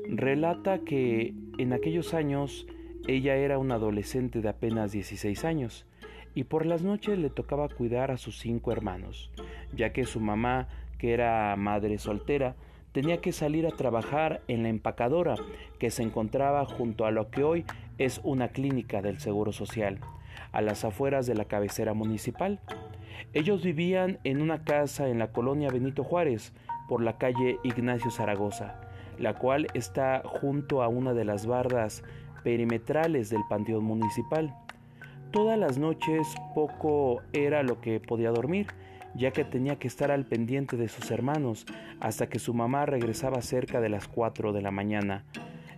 Relata 0.07 0.79
que 0.85 1.33
en 1.57 1.73
aquellos 1.73 2.13
años 2.13 2.67
ella 3.07 3.35
era 3.35 3.57
una 3.57 3.75
adolescente 3.75 4.41
de 4.41 4.49
apenas 4.49 4.91
16 4.91 5.45
años 5.45 5.85
y 6.33 6.43
por 6.43 6.65
las 6.65 6.81
noches 6.81 7.17
le 7.17 7.29
tocaba 7.29 7.69
cuidar 7.69 8.11
a 8.11 8.17
sus 8.17 8.39
cinco 8.39 8.71
hermanos, 8.71 9.31
ya 9.73 9.93
que 9.93 10.05
su 10.05 10.19
mamá, 10.19 10.67
que 10.97 11.13
era 11.13 11.55
madre 11.55 11.97
soltera, 11.97 12.55
tenía 12.91 13.21
que 13.21 13.31
salir 13.31 13.67
a 13.67 13.71
trabajar 13.71 14.41
en 14.47 14.63
la 14.63 14.69
empacadora 14.69 15.35
que 15.79 15.91
se 15.91 16.03
encontraba 16.03 16.65
junto 16.65 17.05
a 17.05 17.11
lo 17.11 17.29
que 17.29 17.43
hoy 17.43 17.65
es 17.97 18.21
una 18.23 18.49
clínica 18.49 19.01
del 19.01 19.19
Seguro 19.19 19.51
Social, 19.51 19.99
a 20.51 20.61
las 20.61 20.83
afueras 20.83 21.25
de 21.25 21.35
la 21.35 21.45
cabecera 21.45 21.93
municipal. 21.93 22.59
Ellos 23.33 23.63
vivían 23.63 24.19
en 24.23 24.41
una 24.41 24.63
casa 24.63 25.09
en 25.09 25.19
la 25.19 25.31
colonia 25.31 25.69
Benito 25.69 26.03
Juárez, 26.03 26.53
por 26.87 27.01
la 27.01 27.17
calle 27.17 27.59
Ignacio 27.63 28.11
Zaragoza, 28.11 28.79
la 29.17 29.33
cual 29.33 29.67
está 29.73 30.21
junto 30.23 30.83
a 30.83 30.87
una 30.87 31.13
de 31.13 31.25
las 31.25 31.45
bardas 31.45 32.03
perimetrales 32.45 33.31
del 33.31 33.41
panteón 33.49 33.83
municipal. 33.83 34.55
Todas 35.31 35.57
las 35.57 35.79
noches 35.79 36.27
poco 36.53 37.23
era 37.33 37.63
lo 37.63 37.81
que 37.81 37.99
podía 37.99 38.29
dormir, 38.29 38.67
ya 39.15 39.31
que 39.31 39.43
tenía 39.43 39.79
que 39.79 39.87
estar 39.87 40.11
al 40.11 40.25
pendiente 40.25 40.77
de 40.77 40.87
sus 40.87 41.09
hermanos 41.09 41.65
hasta 41.99 42.29
que 42.29 42.37
su 42.37 42.53
mamá 42.53 42.85
regresaba 42.85 43.41
cerca 43.41 43.81
de 43.81 43.89
las 43.89 44.07
4 44.07 44.53
de 44.53 44.61
la 44.61 44.69
mañana. 44.69 45.25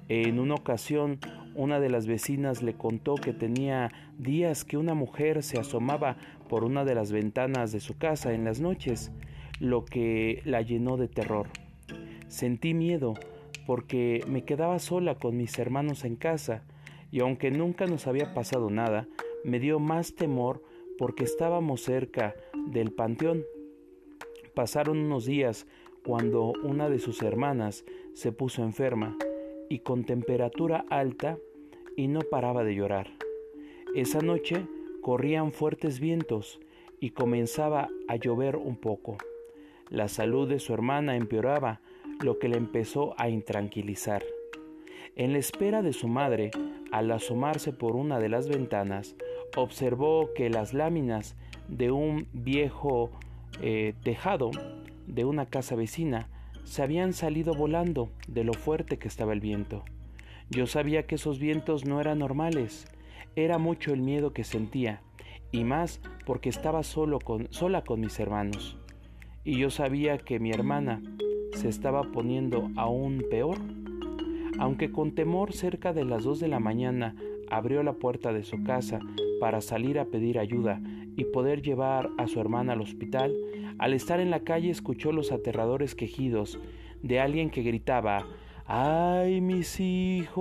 En 0.10 0.39
una 0.39 0.56
ocasión, 0.56 1.19
una 1.56 1.80
de 1.80 1.89
las 1.89 2.06
vecinas 2.06 2.62
le 2.62 2.73
contó 2.73 3.15
que 3.15 3.32
tenía 3.32 3.89
días 4.17 4.65
que 4.65 4.75
una 4.75 4.93
mujer 4.93 5.43
se 5.43 5.60
asomaba 5.60 6.17
por 6.49 6.65
una 6.65 6.84
de 6.84 6.95
las 6.95 7.13
ventanas 7.13 7.71
de 7.71 7.80
su 7.80 7.97
casa 7.97 8.34
en 8.34 8.43
las 8.43 8.60
noches, 8.60 9.13
lo 9.62 9.86
que 9.86 10.41
la 10.43 10.62
llenó 10.62 10.97
de 10.97 11.08
terror. 11.08 11.47
Sentí 12.27 12.73
miedo 12.73 13.13
porque 13.67 14.23
me 14.27 14.45
quedaba 14.45 14.80
sola 14.80 15.15
con 15.15 15.36
mis 15.36 15.60
hermanos 15.60 16.06
en 16.06 16.15
casa, 16.15 16.63
y 17.12 17.19
aunque 17.19 17.51
nunca 17.51 17.86
nos 17.86 18.08
había 18.08 18.34
pasado 18.34 18.69
nada, 18.69 19.08
me 19.43 19.60
dio 19.60 19.77
más 19.80 20.15
temor 20.15 20.63
porque 20.97 21.25
estábamos 21.25 21.82
cerca 21.82 22.34
del 22.71 22.91
panteón. 22.91 23.43
Pasaron 24.56 24.97
unos 24.97 25.25
días 25.25 25.67
cuando 26.06 26.53
una 26.63 26.89
de 26.89 26.99
sus 26.99 27.21
hermanas 27.21 27.84
se 28.13 28.32
puso 28.32 28.63
enferma 28.63 29.17
y 29.69 29.80
con 29.80 30.06
temperatura 30.06 30.86
alta 30.89 31.38
y 31.97 32.08
no 32.08 32.21
paraba 32.21 32.63
de 32.63 32.73
llorar. 32.73 33.12
Esa 33.93 34.21
noche 34.21 34.65
corrían 35.01 35.51
fuertes 35.51 35.99
vientos 35.99 36.62
y 37.01 37.10
comenzaba 37.10 37.89
a 38.08 38.15
llover 38.15 38.56
un 38.56 38.77
poco. 38.77 39.17
La 39.89 40.08
salud 40.08 40.47
de 40.47 40.60
su 40.60 40.73
hermana 40.73 41.17
empeoraba, 41.17 41.82
lo 42.21 42.39
que 42.39 42.49
le 42.49 42.58
empezó 42.58 43.13
a 43.17 43.30
intranquilizar. 43.30 44.23
En 45.15 45.34
la 45.34 45.39
espera 45.39 45.82
de 45.82 45.93
su 45.93 46.08
madre, 46.08 46.51
al 46.91 47.12
asomarse 47.12 47.73
por 47.73 47.95
una 47.95 48.19
de 48.19 48.30
las 48.30 48.47
ventanas, 48.47 49.15
observó 49.56 50.30
que 50.36 50.49
las 50.49 50.73
láminas 50.73 51.36
de 51.67 51.91
un 51.91 52.27
viejo 52.34 53.10
eh, 53.62 53.93
tejado 54.03 54.51
de 55.08 55.25
una 55.25 55.47
casa 55.47 55.75
vecina 55.75 56.30
se 56.63 56.84
habían 56.84 57.13
salido 57.13 57.53
volando 57.53 58.12
de 58.27 58.43
lo 58.43 58.53
fuerte 58.53 58.97
que 58.97 59.08
estaba 59.08 59.34
el 59.34 59.39
viento. 59.39 59.84
Yo 60.49 60.67
sabía 60.67 61.08
que 61.08 61.15
esos 61.15 61.39
vientos 61.39 61.86
no 61.86 61.99
eran 61.99 62.19
normales, 62.19 62.88
era 63.36 63.58
mucho 63.58 63.93
el 63.93 64.01
miedo 64.01 64.34
que 64.34 64.43
sentía, 64.43 65.01
y 65.51 65.63
más 65.63 65.99
porque 66.25 66.49
estaba 66.49 66.84
solo 66.84 67.19
con, 67.19 67.47
sola 67.51 67.84
con 67.84 68.01
mis 68.01 68.19
hermanos. 68.19 68.77
Y 69.43 69.58
yo 69.58 69.69
sabía 69.69 70.17
que 70.17 70.39
mi 70.39 70.51
hermana 70.51 71.01
se 71.58 71.70
estaba 71.70 72.04
poniendo 72.04 72.70
aún 72.76 73.26
peor. 73.32 73.58
Aunque 74.60 74.91
con 74.91 75.15
temor 75.15 75.54
cerca 75.54 75.91
de 75.91 76.06
las 76.06 76.24
dos 76.24 76.39
de 76.39 76.48
la 76.48 76.60
mañana 76.60 77.15
abrió 77.50 77.82
la 77.82 77.93
puerta 77.93 78.32
de 78.32 78.43
su 78.43 78.63
casa 78.63 79.00
para 79.39 79.62
salir 79.62 79.98
a 79.98 80.06
pedir 80.06 80.38
ayuda 80.38 80.80
y 81.15 81.24
poder 81.26 81.63
llevar 81.63 82.10
a 82.20 82.28
su 82.28 82.39
hermana 82.39 82.74
al 82.74 82.82
hospital, 82.82 83.36
al 83.80 83.93
estar 83.93 84.20
en 84.20 84.30
la 84.30 84.41
calle 84.41 84.70
escuchó 84.70 85.12
los 85.12 85.32
aterradores 85.32 85.96
quejidos 85.96 86.60
de 87.02 87.20
alguien 87.20 87.50
que 87.50 87.63
gritaba 87.63 88.28
¡Ay, 88.67 89.41
mis 89.41 89.80
hijos! 89.80 90.39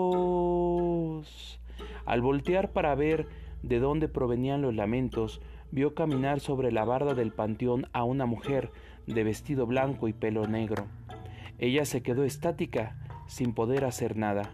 Al 2.05 2.21
voltear 2.21 2.73
para 2.73 2.95
ver 2.95 3.27
de 3.63 3.79
dónde 3.79 4.09
provenían 4.09 4.61
los 4.61 4.75
lamentos, 4.75 5.41
vio 5.71 5.95
caminar 5.95 6.41
sobre 6.41 6.73
la 6.73 6.85
barda 6.85 7.15
del 7.15 7.33
panteón 7.33 7.87
a 7.93 8.05
una 8.05 8.27
mujer 8.27 8.71
de 9.07 9.25
vestido 9.25 9.67
blanco 9.67 10.09
y 10.09 10.13
pelo 10.13 10.47
negro. 10.47 10.87
Ella 11.59 11.85
se 11.85 12.03
quedó 12.03 12.25
estática, 12.25 12.97
sin 13.27 13.53
poder 13.55 13.85
hacer 13.85 14.17
nada 14.17 14.51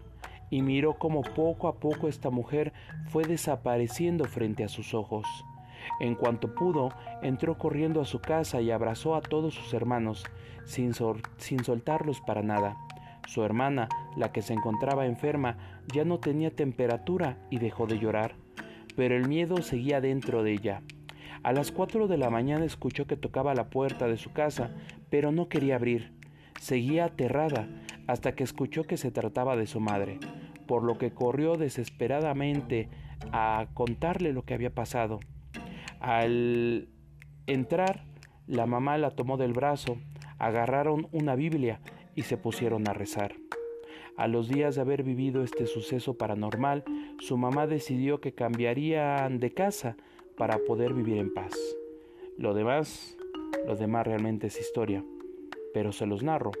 y 0.53 0.61
miró 0.61 0.99
cómo 0.99 1.23
poco 1.23 1.67
a 1.67 1.79
poco 1.79 2.07
esta 2.07 2.29
mujer 2.29 2.73
fue 3.07 3.23
desapareciendo 3.23 4.25
frente 4.25 4.63
a 4.63 4.67
sus 4.67 4.93
ojos. 4.93 5.25
En 5.99 6.13
cuanto 6.13 6.53
pudo, 6.53 6.89
entró 7.23 7.57
corriendo 7.57 7.99
a 8.01 8.05
su 8.05 8.19
casa 8.19 8.61
y 8.61 8.69
abrazó 8.69 9.15
a 9.15 9.21
todos 9.21 9.55
sus 9.55 9.73
hermanos, 9.73 10.23
sin, 10.63 10.93
sin 11.37 11.63
soltarlos 11.63 12.21
para 12.21 12.43
nada. 12.43 12.77
Su 13.27 13.43
hermana, 13.43 13.89
la 14.15 14.31
que 14.31 14.43
se 14.43 14.53
encontraba 14.53 15.07
enferma, 15.07 15.57
ya 15.91 16.05
no 16.05 16.19
tenía 16.19 16.51
temperatura 16.51 17.39
y 17.49 17.57
dejó 17.57 17.87
de 17.87 17.97
llorar, 17.97 18.35
pero 18.95 19.15
el 19.15 19.27
miedo 19.27 19.57
seguía 19.63 20.01
dentro 20.01 20.43
de 20.43 20.51
ella. 20.51 20.83
A 21.41 21.51
las 21.51 21.71
cuatro 21.71 22.07
de 22.07 22.17
la 22.17 22.29
mañana 22.29 22.63
escuchó 22.63 23.07
que 23.07 23.17
tocaba 23.17 23.55
la 23.55 23.71
puerta 23.71 24.05
de 24.05 24.17
su 24.17 24.31
casa, 24.33 24.69
pero 25.09 25.31
no 25.31 25.49
quería 25.49 25.77
abrir. 25.77 26.13
Seguía 26.59 27.05
aterrada 27.05 27.67
hasta 28.07 28.35
que 28.35 28.43
escuchó 28.43 28.83
que 28.83 28.97
se 28.97 29.11
trataba 29.11 29.55
de 29.55 29.67
su 29.67 29.79
madre, 29.79 30.19
por 30.67 30.83
lo 30.83 30.97
que 30.97 31.11
corrió 31.11 31.55
desesperadamente 31.55 32.89
a 33.31 33.67
contarle 33.73 34.33
lo 34.33 34.43
que 34.43 34.53
había 34.53 34.73
pasado. 34.73 35.19
Al 35.99 36.89
entrar, 37.47 38.05
la 38.47 38.65
mamá 38.65 38.97
la 38.97 39.11
tomó 39.11 39.37
del 39.37 39.53
brazo, 39.53 39.97
agarraron 40.37 41.07
una 41.11 41.35
Biblia 41.35 41.79
y 42.15 42.23
se 42.23 42.37
pusieron 42.37 42.87
a 42.87 42.93
rezar. 42.93 43.35
A 44.15 44.27
los 44.27 44.47
días 44.47 44.75
de 44.75 44.81
haber 44.81 45.03
vivido 45.03 45.43
este 45.43 45.65
suceso 45.65 46.17
paranormal, 46.17 46.83
su 47.19 47.37
mamá 47.37 47.65
decidió 47.65 48.19
que 48.21 48.33
cambiarían 48.33 49.39
de 49.39 49.53
casa 49.53 49.95
para 50.37 50.59
poder 50.59 50.93
vivir 50.93 51.17
en 51.17 51.33
paz. 51.33 51.53
Lo 52.37 52.53
demás, 52.53 53.17
lo 53.65 53.75
demás 53.75 54.05
realmente 54.05 54.47
es 54.47 54.59
historia, 54.59 55.03
pero 55.73 55.91
se 55.91 56.05
los 56.05 56.23
narro 56.23 56.51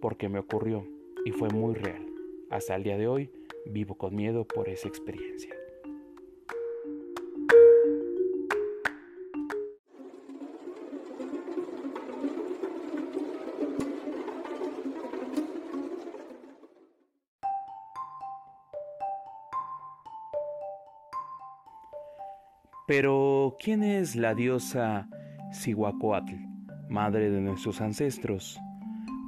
porque 0.00 0.28
me 0.28 0.38
ocurrió 0.38 0.86
y 1.24 1.32
fue 1.32 1.48
muy 1.50 1.74
real. 1.74 2.06
Hasta 2.50 2.76
el 2.76 2.84
día 2.84 2.96
de 2.96 3.08
hoy 3.08 3.30
vivo 3.66 3.96
con 3.96 4.14
miedo 4.14 4.46
por 4.46 4.68
esa 4.68 4.88
experiencia. 4.88 5.54
Pero, 22.86 23.56
¿quién 23.60 23.84
es 23.84 24.16
la 24.16 24.34
diosa 24.34 25.08
Cihuacóatl, 25.52 26.49
madre 26.90 27.30
de 27.30 27.40
nuestros 27.40 27.80
ancestros? 27.80 28.60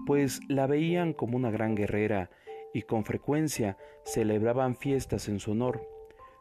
Pues 0.07 0.41
la 0.49 0.67
veían 0.67 1.13
como 1.13 1.37
una 1.37 1.51
gran 1.51 1.75
guerrera 1.75 2.31
y 2.75 2.83
con 2.83 3.05
frecuencia 3.05 3.77
celebraban 4.05 4.77
fiestas 4.77 5.29
en 5.29 5.41
su 5.41 5.53
honor. 5.53 5.87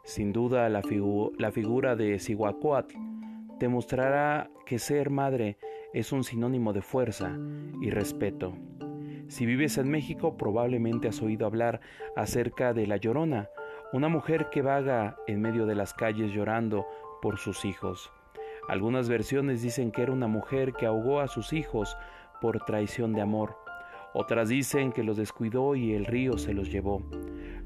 Sin 0.04 0.34
duda, 0.34 0.68
la, 0.70 0.82
figura 0.82 1.96
de 1.96 2.20
Cihuacóatl 2.20 2.96
demostrará 3.60 4.50
que 4.66 4.80
ser 4.80 5.12
madre 5.12 5.58
es 5.94 6.12
un 6.12 6.24
sinónimo 6.24 6.74
de 6.74 6.82
fuerza 6.82 7.38
y 7.82 7.92
respeto. 7.92 8.54
Si 9.28 9.46
vives 9.46 9.78
en 9.78 9.90
México, 9.90 10.36
probablemente 10.38 11.08
has 11.08 11.22
oído 11.22 11.46
hablar 11.46 11.80
acerca 12.16 12.74
de 12.74 12.88
la 12.88 12.98
Llorona, 12.98 13.50
una 13.94 14.10
mujer 14.10 14.50
que 14.50 14.62
vaga 14.62 15.16
en 15.28 15.42
medio 15.42 15.66
de 15.66 15.76
las 15.76 15.94
calles 15.94 16.34
llorando 16.34 16.86
por 17.22 17.38
sus 17.38 17.64
hijos. 17.66 18.12
Algunas 18.68 19.10
versiones 19.10 19.62
dicen 19.62 19.92
que 19.92 20.04
era 20.04 20.12
una 20.12 20.28
mujer 20.28 20.74
que 20.74 20.86
ahogó 20.86 21.20
a 21.20 21.28
sus 21.28 21.54
hijos 21.54 21.98
por 22.42 22.64
traición 22.66 23.14
de 23.14 23.22
amor. 23.22 23.58
Otras 24.14 24.50
dicen 24.50 24.92
que 24.92 25.04
los 25.04 25.18
descuidó 25.18 25.76
y 25.76 25.94
el 25.94 26.06
río 26.06 26.38
se 26.38 26.54
los 26.54 26.72
llevó. 26.72 27.02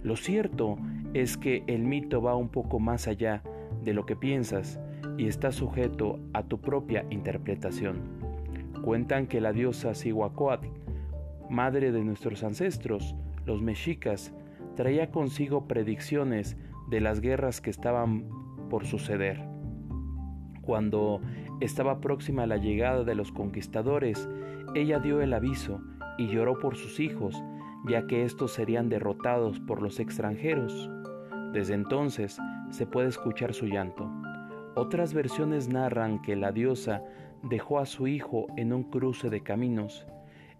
Lo 0.03 0.15
cierto 0.15 0.77
es 1.13 1.37
que 1.37 1.63
el 1.67 1.83
mito 1.83 2.21
va 2.21 2.35
un 2.35 2.49
poco 2.49 2.79
más 2.79 3.07
allá 3.07 3.41
de 3.83 3.93
lo 3.93 4.05
que 4.05 4.15
piensas 4.15 4.79
y 5.17 5.27
está 5.27 5.51
sujeto 5.51 6.19
a 6.33 6.43
tu 6.43 6.59
propia 6.59 7.05
interpretación. 7.09 8.01
Cuentan 8.83 9.27
que 9.27 9.41
la 9.41 9.53
diosa 9.53 9.95
Cihuacóatl, 9.95 10.67
madre 11.49 11.91
de 11.91 12.03
nuestros 12.03 12.43
ancestros, 12.43 13.15
los 13.45 13.61
mexicas, 13.61 14.33
traía 14.75 15.09
consigo 15.09 15.67
predicciones 15.67 16.57
de 16.89 17.01
las 17.01 17.21
guerras 17.21 17.61
que 17.61 17.69
estaban 17.69 18.27
por 18.69 18.85
suceder. 18.85 19.54
Cuando 20.65 21.21
estaba 21.59 22.01
próxima 22.01 22.47
la 22.47 22.57
llegada 22.57 23.03
de 23.03 23.13
los 23.13 23.31
conquistadores, 23.31 24.27
ella 24.73 24.99
dio 24.99 25.21
el 25.21 25.33
aviso 25.33 25.79
y 26.17 26.27
lloró 26.27 26.57
por 26.57 26.75
sus 26.75 26.99
hijos, 26.99 27.35
ya 27.87 28.07
que 28.07 28.25
estos 28.25 28.51
serían 28.51 28.89
derrotados 28.89 29.59
por 29.59 29.81
los 29.81 29.99
extranjeros. 29.99 30.89
Desde 31.53 31.75
entonces 31.75 32.39
se 32.71 32.87
puede 32.87 33.09
escuchar 33.09 33.53
su 33.53 33.67
llanto. 33.67 34.09
Otras 34.75 35.13
versiones 35.13 35.69
narran 35.69 36.21
que 36.21 36.35
la 36.35 36.51
diosa 36.51 37.03
dejó 37.43 37.79
a 37.79 37.85
su 37.85 38.07
hijo 38.07 38.47
en 38.57 38.73
un 38.73 38.83
cruce 38.83 39.29
de 39.29 39.41
caminos 39.41 40.07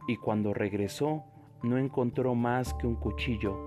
y 0.08 0.18
cuando 0.18 0.54
regresó 0.54 1.24
no 1.64 1.80
encontró 1.80 2.36
más 2.36 2.76
que 2.76 2.86
un 2.86 2.96
cuchillo, 2.96 3.58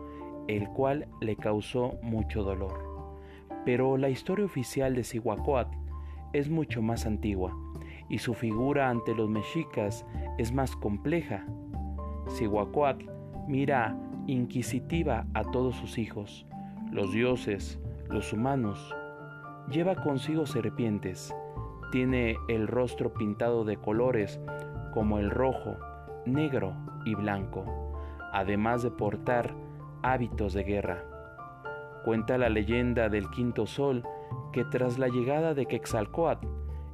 el 0.46 0.68
cual 0.68 1.08
le 1.20 1.34
causó 1.34 1.98
mucho 2.00 2.44
dolor. 2.44 3.18
Pero 3.64 3.96
la 3.96 4.08
historia 4.08 4.44
oficial 4.46 4.94
de 4.94 5.02
Cihuacóatl 5.02 5.87
es 6.32 6.48
mucho 6.50 6.82
más 6.82 7.06
antigua 7.06 7.54
y 8.08 8.18
su 8.18 8.34
figura 8.34 8.88
ante 8.88 9.14
los 9.14 9.28
mexicas 9.28 10.06
es 10.38 10.52
más 10.52 10.74
compleja. 10.76 11.44
Cihuacóatl 12.28 13.06
mira 13.46 13.96
inquisitiva 14.26 15.26
a 15.34 15.42
todos 15.44 15.76
sus 15.76 15.98
hijos, 15.98 16.46
los 16.90 17.12
dioses, 17.12 17.80
los 18.08 18.32
humanos. 18.32 18.94
Lleva 19.70 19.96
consigo 19.96 20.46
serpientes, 20.46 21.34
tiene 21.92 22.36
el 22.48 22.66
rostro 22.66 23.12
pintado 23.12 23.64
de 23.64 23.76
colores 23.76 24.40
como 24.92 25.18
el 25.18 25.30
rojo, 25.30 25.76
negro 26.26 26.74
y 27.04 27.14
blanco, 27.14 27.64
además 28.32 28.82
de 28.82 28.90
portar 28.90 29.54
hábitos 30.02 30.52
de 30.52 30.64
guerra. 30.64 31.04
Cuenta 32.04 32.38
la 32.38 32.48
leyenda 32.48 33.08
del 33.08 33.28
quinto 33.30 33.66
sol 33.66 34.04
que 34.52 34.64
tras 34.64 34.98
la 34.98 35.08
llegada 35.08 35.54
de 35.54 35.66
Quetzalcoatl 35.66 36.46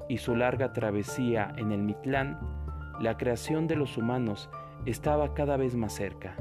y 0.09 0.19
su 0.19 0.37
larga 0.37 0.73
travesía 0.73 1.55
en 1.57 1.73
el 1.73 1.83
Mitlán, 1.83 2.39
la 3.01 3.17
creación 3.17 3.67
de 3.67 3.77
los 3.77 3.97
humanos 3.97 4.51
estaba 4.87 5.35
cada 5.35 5.57
vez 5.57 5.77
más 5.77 5.93
cerca. 5.95 6.37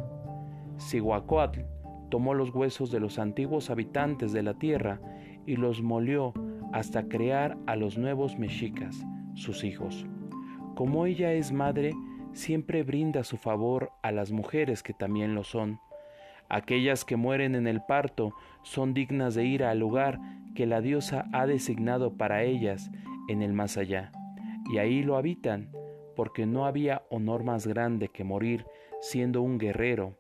Cihuacóatl 0.77 1.61
tomó 2.09 2.33
los 2.33 2.53
huesos 2.53 2.91
de 2.91 2.99
los 2.99 3.19
antiguos 3.19 3.69
habitantes 3.69 4.33
de 4.33 4.43
la 4.43 4.53
tierra 4.53 4.99
y 5.45 5.55
los 5.55 5.81
molió 5.81 6.33
hasta 6.71 7.07
crear 7.07 7.57
a 7.65 7.75
los 7.75 7.97
nuevos 7.97 8.37
mexicas, 8.37 9.05
sus 9.33 9.63
hijos. 9.63 10.05
Como 10.75 11.05
ella 11.05 11.33
es 11.33 11.51
madre, 11.51 11.93
siempre 12.33 12.83
brinda 12.83 13.23
su 13.23 13.37
favor 13.37 13.91
a 14.01 14.11
las 14.11 14.31
mujeres 14.31 14.83
que 14.83 14.93
también 14.93 15.35
lo 15.35 15.43
son. 15.43 15.79
Aquellas 16.49 17.05
que 17.05 17.15
mueren 17.15 17.55
en 17.55 17.67
el 17.67 17.81
parto 17.81 18.33
son 18.63 18.93
dignas 18.93 19.35
de 19.35 19.45
ir 19.45 19.63
al 19.63 19.79
lugar 19.79 20.19
que 20.55 20.65
la 20.65 20.81
diosa 20.81 21.25
ha 21.33 21.45
designado 21.45 22.17
para 22.17 22.43
ellas 22.43 22.91
en 23.27 23.41
el 23.41 23.53
más 23.53 23.77
allá, 23.77 24.11
y 24.71 24.77
ahí 24.77 25.03
lo 25.03 25.17
habitan, 25.17 25.71
porque 26.15 26.45
no 26.45 26.65
había 26.65 27.03
honor 27.09 27.43
más 27.43 27.67
grande 27.67 28.09
que 28.09 28.23
morir 28.23 28.65
siendo 29.01 29.41
un 29.41 29.57
guerrero, 29.57 30.15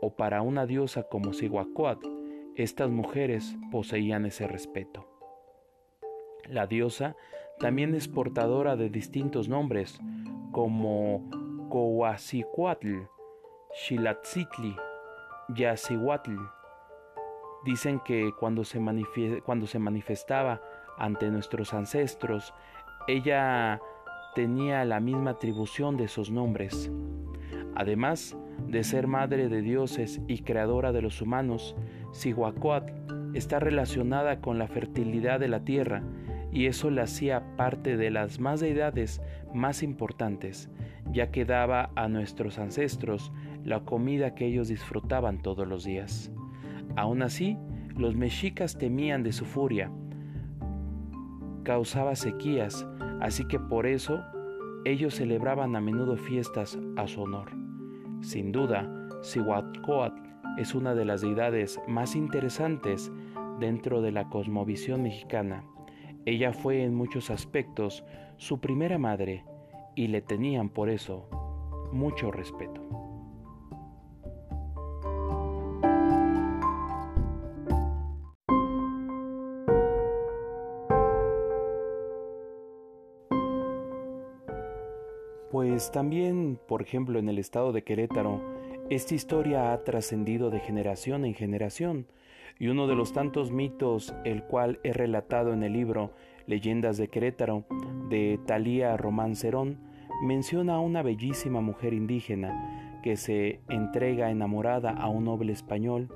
o 0.00 0.14
para 0.14 0.42
una 0.42 0.66
diosa 0.66 1.04
como 1.04 1.32
Cihuacóatl, 1.32 2.08
estas 2.54 2.90
mujeres 2.90 3.56
poseían 3.70 4.24
ese 4.24 4.46
respeto. 4.46 5.06
La 6.48 6.66
diosa 6.66 7.16
también 7.58 7.94
es 7.94 8.08
portadora 8.08 8.76
de 8.76 8.88
distintos 8.88 9.48
nombres, 9.48 10.00
como 10.52 11.28
Coacicuatl, 11.68 13.02
Xilatzitli, 13.74 14.76
Yacihuatl. 15.54 16.36
Dicen 17.66 17.98
que 17.98 18.32
cuando 18.38 18.64
se, 18.64 18.78
manifestaba 18.78 20.62
ante 20.98 21.30
nuestros 21.32 21.74
ancestros, 21.74 22.54
ella 23.08 23.80
tenía 24.36 24.84
la 24.84 25.00
misma 25.00 25.32
atribución 25.32 25.96
de 25.96 26.04
esos 26.04 26.30
nombres. 26.30 26.92
Además 27.74 28.36
de 28.68 28.84
ser 28.84 29.08
madre 29.08 29.48
de 29.48 29.62
dioses 29.62 30.20
y 30.28 30.42
creadora 30.42 30.92
de 30.92 31.02
los 31.02 31.20
humanos, 31.20 31.74
Cihuacóatl 32.14 32.92
está 33.34 33.58
relacionada 33.58 34.40
con 34.40 34.60
la 34.60 34.68
fertilidad 34.68 35.40
de 35.40 35.48
la 35.48 35.64
tierra 35.64 36.04
y 36.52 36.66
eso 36.66 36.90
la 36.90 37.02
hacía 37.02 37.56
parte 37.56 37.96
de 37.96 38.10
las 38.12 38.38
más 38.38 38.60
deidades 38.60 39.20
más 39.52 39.82
importantes, 39.82 40.70
ya 41.10 41.32
que 41.32 41.44
daba 41.44 41.90
a 41.96 42.06
nuestros 42.06 42.60
ancestros 42.60 43.32
la 43.64 43.80
comida 43.80 44.36
que 44.36 44.46
ellos 44.46 44.68
disfrutaban 44.68 45.42
todos 45.42 45.66
los 45.66 45.84
días. 45.84 46.30
Aún 46.96 47.22
así, 47.22 47.56
los 47.96 48.16
mexicas 48.16 48.76
temían 48.76 49.22
de 49.22 49.32
su 49.32 49.44
furia. 49.44 49.90
Causaba 51.62 52.16
sequías, 52.16 52.86
así 53.20 53.46
que 53.46 53.58
por 53.58 53.86
eso 53.86 54.22
ellos 54.84 55.14
celebraban 55.14 55.76
a 55.76 55.80
menudo 55.80 56.16
fiestas 56.16 56.78
a 56.96 57.06
su 57.06 57.22
honor. 57.22 57.50
Sin 58.20 58.52
duda, 58.52 58.88
Cihuatcoatl 59.22 60.22
es 60.58 60.74
una 60.74 60.94
de 60.94 61.04
las 61.04 61.20
deidades 61.20 61.80
más 61.86 62.16
interesantes 62.16 63.12
dentro 63.60 64.00
de 64.00 64.12
la 64.12 64.28
cosmovisión 64.28 65.02
mexicana. 65.02 65.64
Ella 66.24 66.52
fue 66.52 66.82
en 66.82 66.94
muchos 66.94 67.30
aspectos 67.30 68.04
su 68.36 68.60
primera 68.60 68.98
madre 68.98 69.44
y 69.94 70.08
le 70.08 70.22
tenían 70.22 70.68
por 70.68 70.88
eso 70.88 71.28
mucho 71.92 72.30
respeto. 72.30 73.05
Pues 85.56 85.90
también, 85.90 86.60
por 86.68 86.82
ejemplo, 86.82 87.18
en 87.18 87.30
el 87.30 87.38
estado 87.38 87.72
de 87.72 87.82
Querétaro 87.82 88.42
Esta 88.90 89.14
historia 89.14 89.72
ha 89.72 89.84
trascendido 89.84 90.50
de 90.50 90.60
generación 90.60 91.24
en 91.24 91.32
generación 91.32 92.06
y 92.58 92.68
uno 92.68 92.86
de 92.86 92.94
los 92.94 93.14
tantos 93.14 93.50
mitos 93.50 94.14
el 94.26 94.42
cual 94.42 94.80
he 94.84 94.92
relatado 94.92 95.54
en 95.54 95.62
el 95.62 95.72
libro 95.72 96.10
Leyendas 96.46 96.98
de 96.98 97.08
Querétaro 97.08 97.64
de 98.10 98.38
Talía 98.44 98.98
Román 98.98 99.34
Cerón 99.34 99.78
menciona 100.22 100.74
a 100.74 100.80
una 100.80 101.00
bellísima 101.00 101.62
mujer 101.62 101.94
indígena 101.94 103.00
que 103.02 103.16
se 103.16 103.62
entrega 103.70 104.30
enamorada 104.30 104.90
a 104.90 105.08
un 105.08 105.24
noble 105.24 105.54
español, 105.54 106.10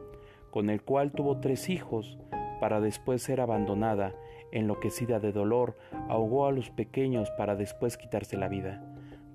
con 0.50 0.68
el 0.68 0.83
cual 0.83 1.12
tuvo 1.12 1.40
tres 1.40 1.70
hijos, 1.70 2.18
para 2.61 2.79
después 2.83 3.22
ser 3.22 3.40
abandonada, 3.40 4.14
enloquecida 4.53 5.18
de 5.18 5.33
dolor, 5.33 5.79
ahogó 6.11 6.46
a 6.46 6.53
los 6.53 6.68
pequeños 6.68 7.31
para 7.38 7.57
después 7.57 7.96
quitarse 7.96 8.37
la 8.37 8.48
vida. 8.48 8.89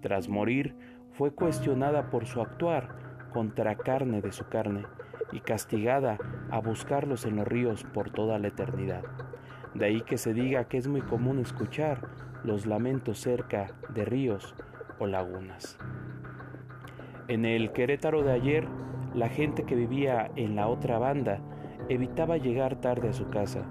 Tras 0.05 0.29
morir, 0.29 0.75
fue 1.13 1.31
cuestionada 1.31 2.11
por 2.11 2.27
su 2.27 2.39
actuar 2.39 2.89
contra 3.33 3.75
carne 3.75 4.21
de 4.21 4.31
su 4.31 4.47
carne 4.47 4.83
y 5.31 5.39
castigada 5.39 6.19
a 6.51 6.59
buscarlos 6.59 7.25
en 7.25 7.37
los 7.37 7.47
ríos 7.47 7.83
por 7.91 8.11
toda 8.11 8.37
la 8.37 8.49
eternidad. 8.49 9.01
De 9.73 9.85
ahí 9.85 10.01
que 10.01 10.19
se 10.19 10.35
diga 10.35 10.65
que 10.65 10.77
es 10.77 10.87
muy 10.87 11.01
común 11.01 11.39
escuchar 11.39 12.07
los 12.43 12.67
lamentos 12.67 13.17
cerca 13.17 13.71
de 13.95 14.05
ríos 14.05 14.53
o 14.99 15.07
lagunas. 15.07 15.75
En 17.27 17.43
el 17.43 17.71
Querétaro 17.71 18.21
de 18.21 18.33
ayer, 18.33 18.67
la 19.15 19.29
gente 19.29 19.63
que 19.63 19.73
vivía 19.73 20.29
en 20.35 20.55
la 20.55 20.67
otra 20.67 20.99
banda 20.99 21.39
evitaba 21.89 22.37
llegar 22.37 22.79
tarde 22.79 23.09
a 23.09 23.13
su 23.13 23.31
casa, 23.31 23.63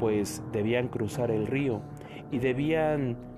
pues 0.00 0.42
debían 0.50 0.88
cruzar 0.88 1.30
el 1.30 1.46
río 1.46 1.82
y 2.32 2.40
debían 2.40 3.28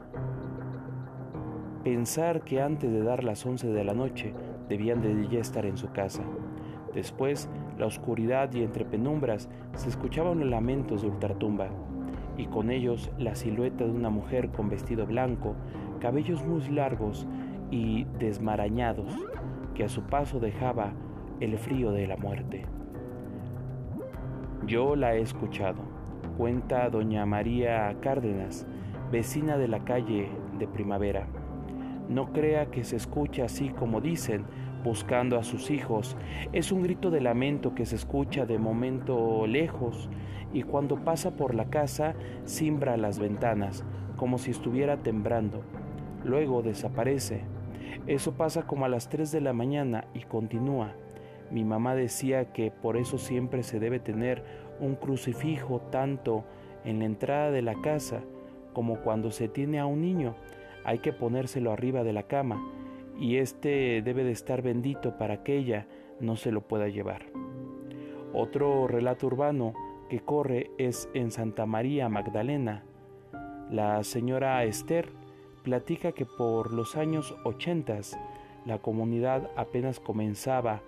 pensar 1.83 2.43
que 2.43 2.61
antes 2.61 2.91
de 2.91 3.03
dar 3.03 3.25
las 3.25 3.45
once 3.47 3.67
de 3.67 3.85
la 3.85 3.95
noche 3.95 4.35
debían 4.69 5.01
de 5.01 5.29
ya 5.29 5.41
estar 5.41 5.65
en 5.67 5.77
su 5.77 5.91
casa. 5.93 6.23
Después, 6.95 7.49
la 7.79 7.87
oscuridad 7.87 8.53
y 8.53 8.63
entre 8.63 8.85
penumbras 8.85 9.49
se 9.75 9.89
escuchaban 9.89 10.41
los 10.41 10.49
lamentos 10.49 11.03
de 11.03 11.09
ultratumba, 11.09 11.69
y 12.37 12.47
con 12.47 12.71
ellos 12.71 13.11
la 13.19 13.35
silueta 13.35 13.85
de 13.85 13.91
una 13.91 14.11
mujer 14.11 14.51
con 14.51 14.69
vestido 14.69 15.07
blanco, 15.07 15.55
cabellos 16.01 16.45
muy 16.45 16.69
largos 16.69 17.27
y 17.71 18.05
desmarañados, 18.19 19.15
que 19.75 19.85
a 19.85 19.89
su 19.89 20.03
paso 20.03 20.41
dejaba 20.41 20.93
el 21.41 21.57
frío 21.59 21.93
de 21.93 22.07
la 22.07 22.17
muerte. 22.17 22.67
Yo 24.67 24.97
la 24.97 25.15
he 25.15 25.21
escuchado, 25.21 25.81
cuenta 26.37 26.91
doña 26.91 27.25
María 27.25 27.97
Cárdenas, 28.01 28.67
vecina 29.11 29.57
de 29.57 29.69
la 29.69 29.85
calle 29.85 30.29
de 30.59 30.69
Primavera. 30.69 31.27
No 32.11 32.33
crea 32.33 32.73
que 32.73 32.83
se 32.83 32.97
escucha 32.97 33.45
así 33.45 33.69
como 33.69 34.01
dicen, 34.01 34.45
buscando 34.83 35.39
a 35.39 35.45
sus 35.45 35.71
hijos. 35.71 36.17
Es 36.53 36.73
un 36.73 36.83
grito 36.83 37.09
de 37.13 37.21
lamento 37.21 37.73
que 37.73 37.87
se 37.87 37.95
escucha 37.95 38.47
de 38.47 38.59
momento 38.59 39.47
lejos 39.47 40.11
y 40.53 40.65
cuando 40.65 41.05
pasa 41.05 41.37
por 41.37 41.55
la 41.55 41.71
casa 41.71 42.17
simbra 42.47 42.97
las 42.97 43.21
ventanas, 43.21 43.85
como 44.17 44.39
si 44.39 44.51
estuviera 44.51 44.97
temblando. 44.97 45.63
Luego 46.25 46.63
desaparece. 46.63 47.43
Eso 48.09 48.33
pasa 48.33 48.67
como 48.67 48.87
a 48.87 48.89
las 48.89 49.09
3 49.09 49.31
de 49.31 49.41
la 49.41 49.53
mañana 49.53 50.07
y 50.13 50.23
continúa. 50.23 50.95
Mi 51.53 51.65
mamá 51.65 51.95
decía 51.95 52.53
que 52.53 52.73
por 52.73 52.97
eso 52.97 53.19
siempre 53.19 53.63
se 53.63 53.79
debe 53.79 54.01
tener 54.01 54.43
un 54.81 54.97
crucifijo 54.97 55.81
tanto 55.93 56.43
en 56.85 56.99
la 56.99 57.05
entrada 57.05 57.53
de 57.53 57.63
la 57.63 57.77
casa 57.81 58.21
como 58.73 58.97
cuando 58.97 59.31
se 59.31 59.47
tiene 59.47 59.79
a 59.79 59.87
un 59.87 60.01
niño. 60.01 60.35
Hay 60.85 60.99
que 60.99 61.13
ponérselo 61.13 61.73
arriba 61.73 62.05
de 62.05 62.13
la 62.13 62.25
cama 62.25 62.63
y 63.19 63.37
éste 63.37 64.03
debe 64.03 64.25
de 64.25 64.33
estar 64.33 64.63
bendito 64.63 65.19
para 65.19 65.43
que 65.43 65.57
ella 65.57 65.87
no 66.21 66.37
se 66.37 66.53
lo 66.53 66.63
pueda 66.63 66.89
llevar. 66.89 67.27
Otro 68.33 68.87
relato 68.87 69.27
urbano 69.27 69.75
que 70.09 70.21
corre 70.21 70.71
es 70.79 71.09
en 71.15 71.31
Santa 71.31 71.67
María 71.67 72.09
Magdalena. 72.09 72.85
La 73.71 74.03
señora 74.05 74.65
Esther 74.65 75.09
platica 75.63 76.13
que 76.13 76.27
por 76.27 76.73
los 76.73 76.97
años 76.97 77.35
ochentas 77.45 78.19
la 78.65 78.79
comunidad 78.79 79.51
apenas 79.57 80.01
comenzaba 80.01 80.83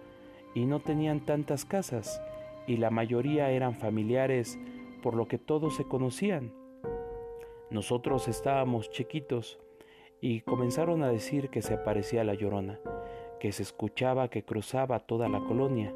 y 0.55 0.67
no 0.67 0.81
tenían 0.81 1.21
tantas 1.21 1.65
casas 1.65 2.21
y 2.67 2.77
la 2.77 2.91
mayoría 2.91 3.51
eran 3.51 3.75
familiares 3.75 4.59
por 5.03 5.15
lo 5.15 5.27
que 5.27 5.39
todos 5.39 5.77
se 5.77 5.85
conocían. 5.85 6.53
Nosotros 7.71 8.29
estábamos 8.29 8.91
chiquitos 8.91 9.59
y 10.23 10.41
comenzaron 10.43 11.03
a 11.03 11.09
decir 11.09 11.51
que 11.51 11.63
se 11.63 11.75
aparecía 11.75 12.23
la 12.23 12.35
llorona, 12.35 12.79
que 13.41 13.51
se 13.51 13.65
escuchaba 13.65 14.29
que 14.29 14.45
cruzaba 14.45 15.01
toda 15.01 15.29
la 15.29 15.41
colonia. 15.41 15.93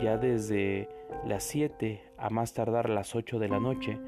Ya 0.00 0.16
desde 0.16 0.88
las 1.26 1.42
siete 1.42 2.00
a 2.16 2.30
más 2.30 2.54
tardar 2.54 2.88
las 2.88 3.16
ocho 3.16 3.40
de 3.40 3.48
la 3.48 3.58
noche, 3.58 3.98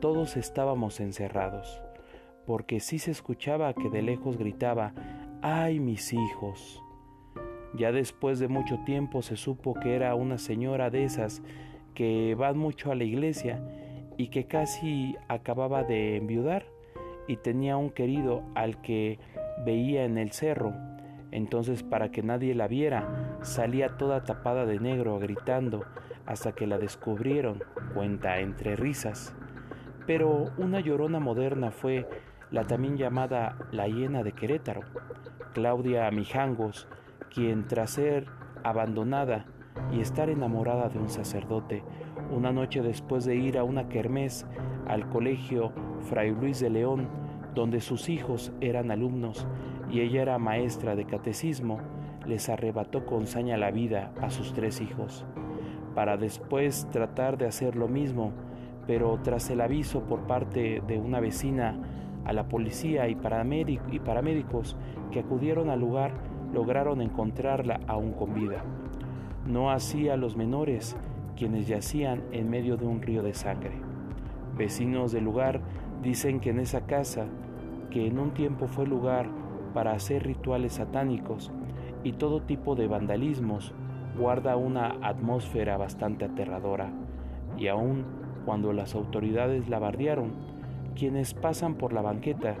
todos 0.00 0.38
estábamos 0.38 0.98
encerrados, 0.98 1.82
porque 2.46 2.80
sí 2.80 2.98
se 2.98 3.10
escuchaba 3.10 3.74
que 3.74 3.90
de 3.90 4.00
lejos 4.00 4.38
gritaba, 4.38 4.94
¡ay 5.42 5.78
mis 5.78 6.14
hijos! 6.14 6.82
Ya 7.74 7.92
después 7.92 8.38
de 8.38 8.48
mucho 8.48 8.78
tiempo 8.86 9.20
se 9.20 9.36
supo 9.36 9.74
que 9.74 9.94
era 9.94 10.14
una 10.14 10.38
señora 10.38 10.88
de 10.88 11.04
esas 11.04 11.42
que 11.94 12.34
van 12.34 12.56
mucho 12.56 12.90
a 12.90 12.94
la 12.94 13.04
iglesia 13.04 13.62
y 14.16 14.28
que 14.28 14.46
casi 14.46 15.16
acababa 15.28 15.82
de 15.82 16.16
enviudar 16.16 16.64
y 17.26 17.36
tenía 17.36 17.76
un 17.76 17.90
querido 17.90 18.42
al 18.54 18.80
que 18.82 19.18
veía 19.64 20.04
en 20.04 20.18
el 20.18 20.32
cerro. 20.32 20.72
Entonces 21.30 21.82
para 21.82 22.10
que 22.10 22.22
nadie 22.22 22.54
la 22.54 22.68
viera, 22.68 23.38
salía 23.42 23.96
toda 23.96 24.24
tapada 24.24 24.66
de 24.66 24.78
negro 24.78 25.18
gritando 25.18 25.84
hasta 26.26 26.52
que 26.52 26.66
la 26.66 26.78
descubrieron, 26.78 27.62
cuenta 27.94 28.38
entre 28.40 28.76
risas. 28.76 29.34
Pero 30.06 30.50
una 30.58 30.80
llorona 30.80 31.20
moderna 31.20 31.70
fue 31.70 32.06
la 32.50 32.64
también 32.64 32.96
llamada 32.96 33.56
la 33.70 33.88
hiena 33.88 34.22
de 34.22 34.32
Querétaro, 34.32 34.82
Claudia 35.54 36.10
Mijangos, 36.10 36.88
quien 37.32 37.66
tras 37.66 37.92
ser 37.92 38.26
abandonada 38.62 39.46
y 39.90 40.00
estar 40.00 40.28
enamorada 40.28 40.88
de 40.88 40.98
un 40.98 41.08
sacerdote, 41.08 41.82
una 42.30 42.52
noche 42.52 42.82
después 42.82 43.24
de 43.24 43.36
ir 43.36 43.58
a 43.58 43.64
una 43.64 43.88
kermés 43.88 44.46
al 44.86 45.08
colegio 45.08 45.72
Fray 46.02 46.30
Luis 46.32 46.60
de 46.60 46.70
León, 46.70 47.08
donde 47.54 47.80
sus 47.80 48.08
hijos 48.08 48.52
eran 48.60 48.90
alumnos 48.90 49.46
y 49.90 50.00
ella 50.00 50.22
era 50.22 50.38
maestra 50.38 50.96
de 50.96 51.04
catecismo, 51.04 51.78
les 52.26 52.48
arrebató 52.48 53.04
con 53.04 53.26
saña 53.26 53.56
la 53.56 53.70
vida 53.70 54.12
a 54.20 54.30
sus 54.30 54.52
tres 54.52 54.80
hijos, 54.80 55.24
para 55.94 56.16
después 56.16 56.88
tratar 56.90 57.36
de 57.36 57.46
hacer 57.46 57.76
lo 57.76 57.88
mismo, 57.88 58.32
pero 58.86 59.18
tras 59.22 59.50
el 59.50 59.60
aviso 59.60 60.04
por 60.04 60.26
parte 60.26 60.82
de 60.86 60.98
una 60.98 61.20
vecina 61.20 61.76
a 62.24 62.32
la 62.32 62.48
policía 62.48 63.08
y, 63.08 63.16
paramédicos 63.16 64.76
que 65.10 65.20
acudieron 65.20 65.70
al 65.70 65.80
lugar, 65.80 66.12
lograron 66.52 67.00
encontrarla 67.00 67.80
aún 67.86 68.12
con 68.12 68.34
vida. 68.34 68.62
No 69.46 69.70
así 69.70 70.08
a 70.08 70.16
los 70.16 70.36
menores, 70.36 70.96
quienes 71.36 71.66
yacían 71.66 72.22
en 72.32 72.48
medio 72.48 72.76
de 72.76 72.86
un 72.86 73.02
río 73.02 73.22
de 73.22 73.34
sangre. 73.34 73.72
Vecinos 74.56 75.12
del 75.12 75.24
lugar 75.24 75.60
dicen 76.02 76.40
que 76.40 76.50
en 76.50 76.58
esa 76.58 76.86
casa, 76.86 77.26
que 77.90 78.06
en 78.06 78.18
un 78.18 78.32
tiempo 78.32 78.66
fue 78.66 78.86
lugar 78.86 79.28
para 79.74 79.92
hacer 79.92 80.24
rituales 80.24 80.74
satánicos 80.74 81.52
y 82.02 82.12
todo 82.12 82.42
tipo 82.42 82.74
de 82.74 82.88
vandalismos, 82.88 83.72
guarda 84.18 84.56
una 84.56 84.96
atmósfera 85.02 85.76
bastante 85.76 86.24
aterradora, 86.24 86.90
y 87.56 87.68
aun 87.68 88.04
cuando 88.44 88.72
las 88.72 88.94
autoridades 88.94 89.68
la 89.68 89.78
bardearon, 89.78 90.32
quienes 90.94 91.34
pasan 91.34 91.74
por 91.74 91.92
la 91.92 92.02
banqueta 92.02 92.56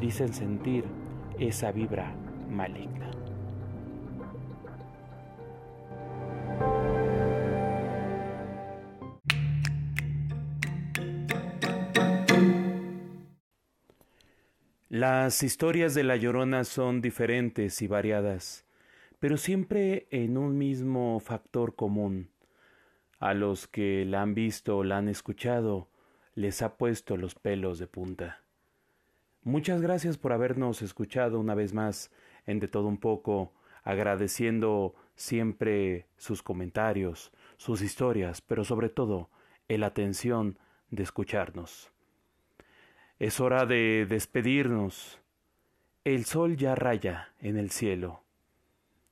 dicen 0.00 0.32
sentir 0.32 0.84
esa 1.38 1.72
vibra 1.72 2.14
maligna. 2.48 3.15
Las 14.98 15.42
historias 15.42 15.92
de 15.92 16.04
La 16.04 16.16
Llorona 16.16 16.64
son 16.64 17.02
diferentes 17.02 17.82
y 17.82 17.86
variadas, 17.86 18.64
pero 19.18 19.36
siempre 19.36 20.06
en 20.10 20.38
un 20.38 20.56
mismo 20.56 21.20
factor 21.20 21.74
común. 21.74 22.30
A 23.18 23.34
los 23.34 23.68
que 23.68 24.06
la 24.06 24.22
han 24.22 24.32
visto 24.32 24.78
o 24.78 24.84
la 24.84 24.96
han 24.96 25.10
escuchado, 25.10 25.90
les 26.34 26.62
ha 26.62 26.78
puesto 26.78 27.18
los 27.18 27.34
pelos 27.34 27.78
de 27.78 27.86
punta. 27.86 28.40
Muchas 29.42 29.82
gracias 29.82 30.16
por 30.16 30.32
habernos 30.32 30.80
escuchado 30.80 31.40
una 31.40 31.54
vez 31.54 31.74
más 31.74 32.10
en 32.46 32.58
De 32.58 32.66
Todo 32.66 32.88
Un 32.88 32.96
poco, 32.96 33.52
agradeciendo 33.84 34.94
siempre 35.14 36.06
sus 36.16 36.42
comentarios, 36.42 37.32
sus 37.58 37.82
historias, 37.82 38.40
pero 38.40 38.64
sobre 38.64 38.88
todo 38.88 39.28
el 39.68 39.84
atención 39.84 40.58
de 40.88 41.02
escucharnos. 41.02 41.92
Es 43.18 43.40
hora 43.40 43.64
de 43.64 44.04
despedirnos. 44.06 45.22
El 46.04 46.26
sol 46.26 46.56
ya 46.56 46.74
raya 46.74 47.30
en 47.40 47.56
el 47.56 47.70
cielo. 47.70 48.20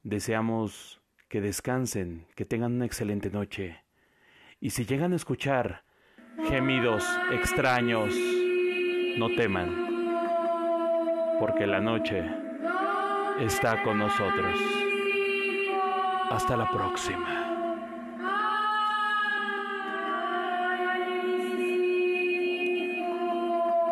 Deseamos 0.03 1.01
que 1.29 1.41
descansen, 1.41 2.27
que 2.35 2.45
tengan 2.45 2.75
una 2.75 2.85
excelente 2.85 3.31
noche. 3.31 3.83
Y 4.61 4.71
si 4.71 4.85
llegan 4.85 5.15
a 5.15 5.17
escuchar 5.17 5.85
gemidos 6.51 7.03
extraños, 7.33 8.15
no 9.17 9.35
teman, 9.37 9.71
porque 11.41 11.67
la 11.67 11.81
noche 11.81 12.25
está 13.41 13.83
con 13.85 13.99
nosotros. 13.99 14.61
Hasta 16.31 16.59
la 16.59 16.71
próxima. 16.71 17.54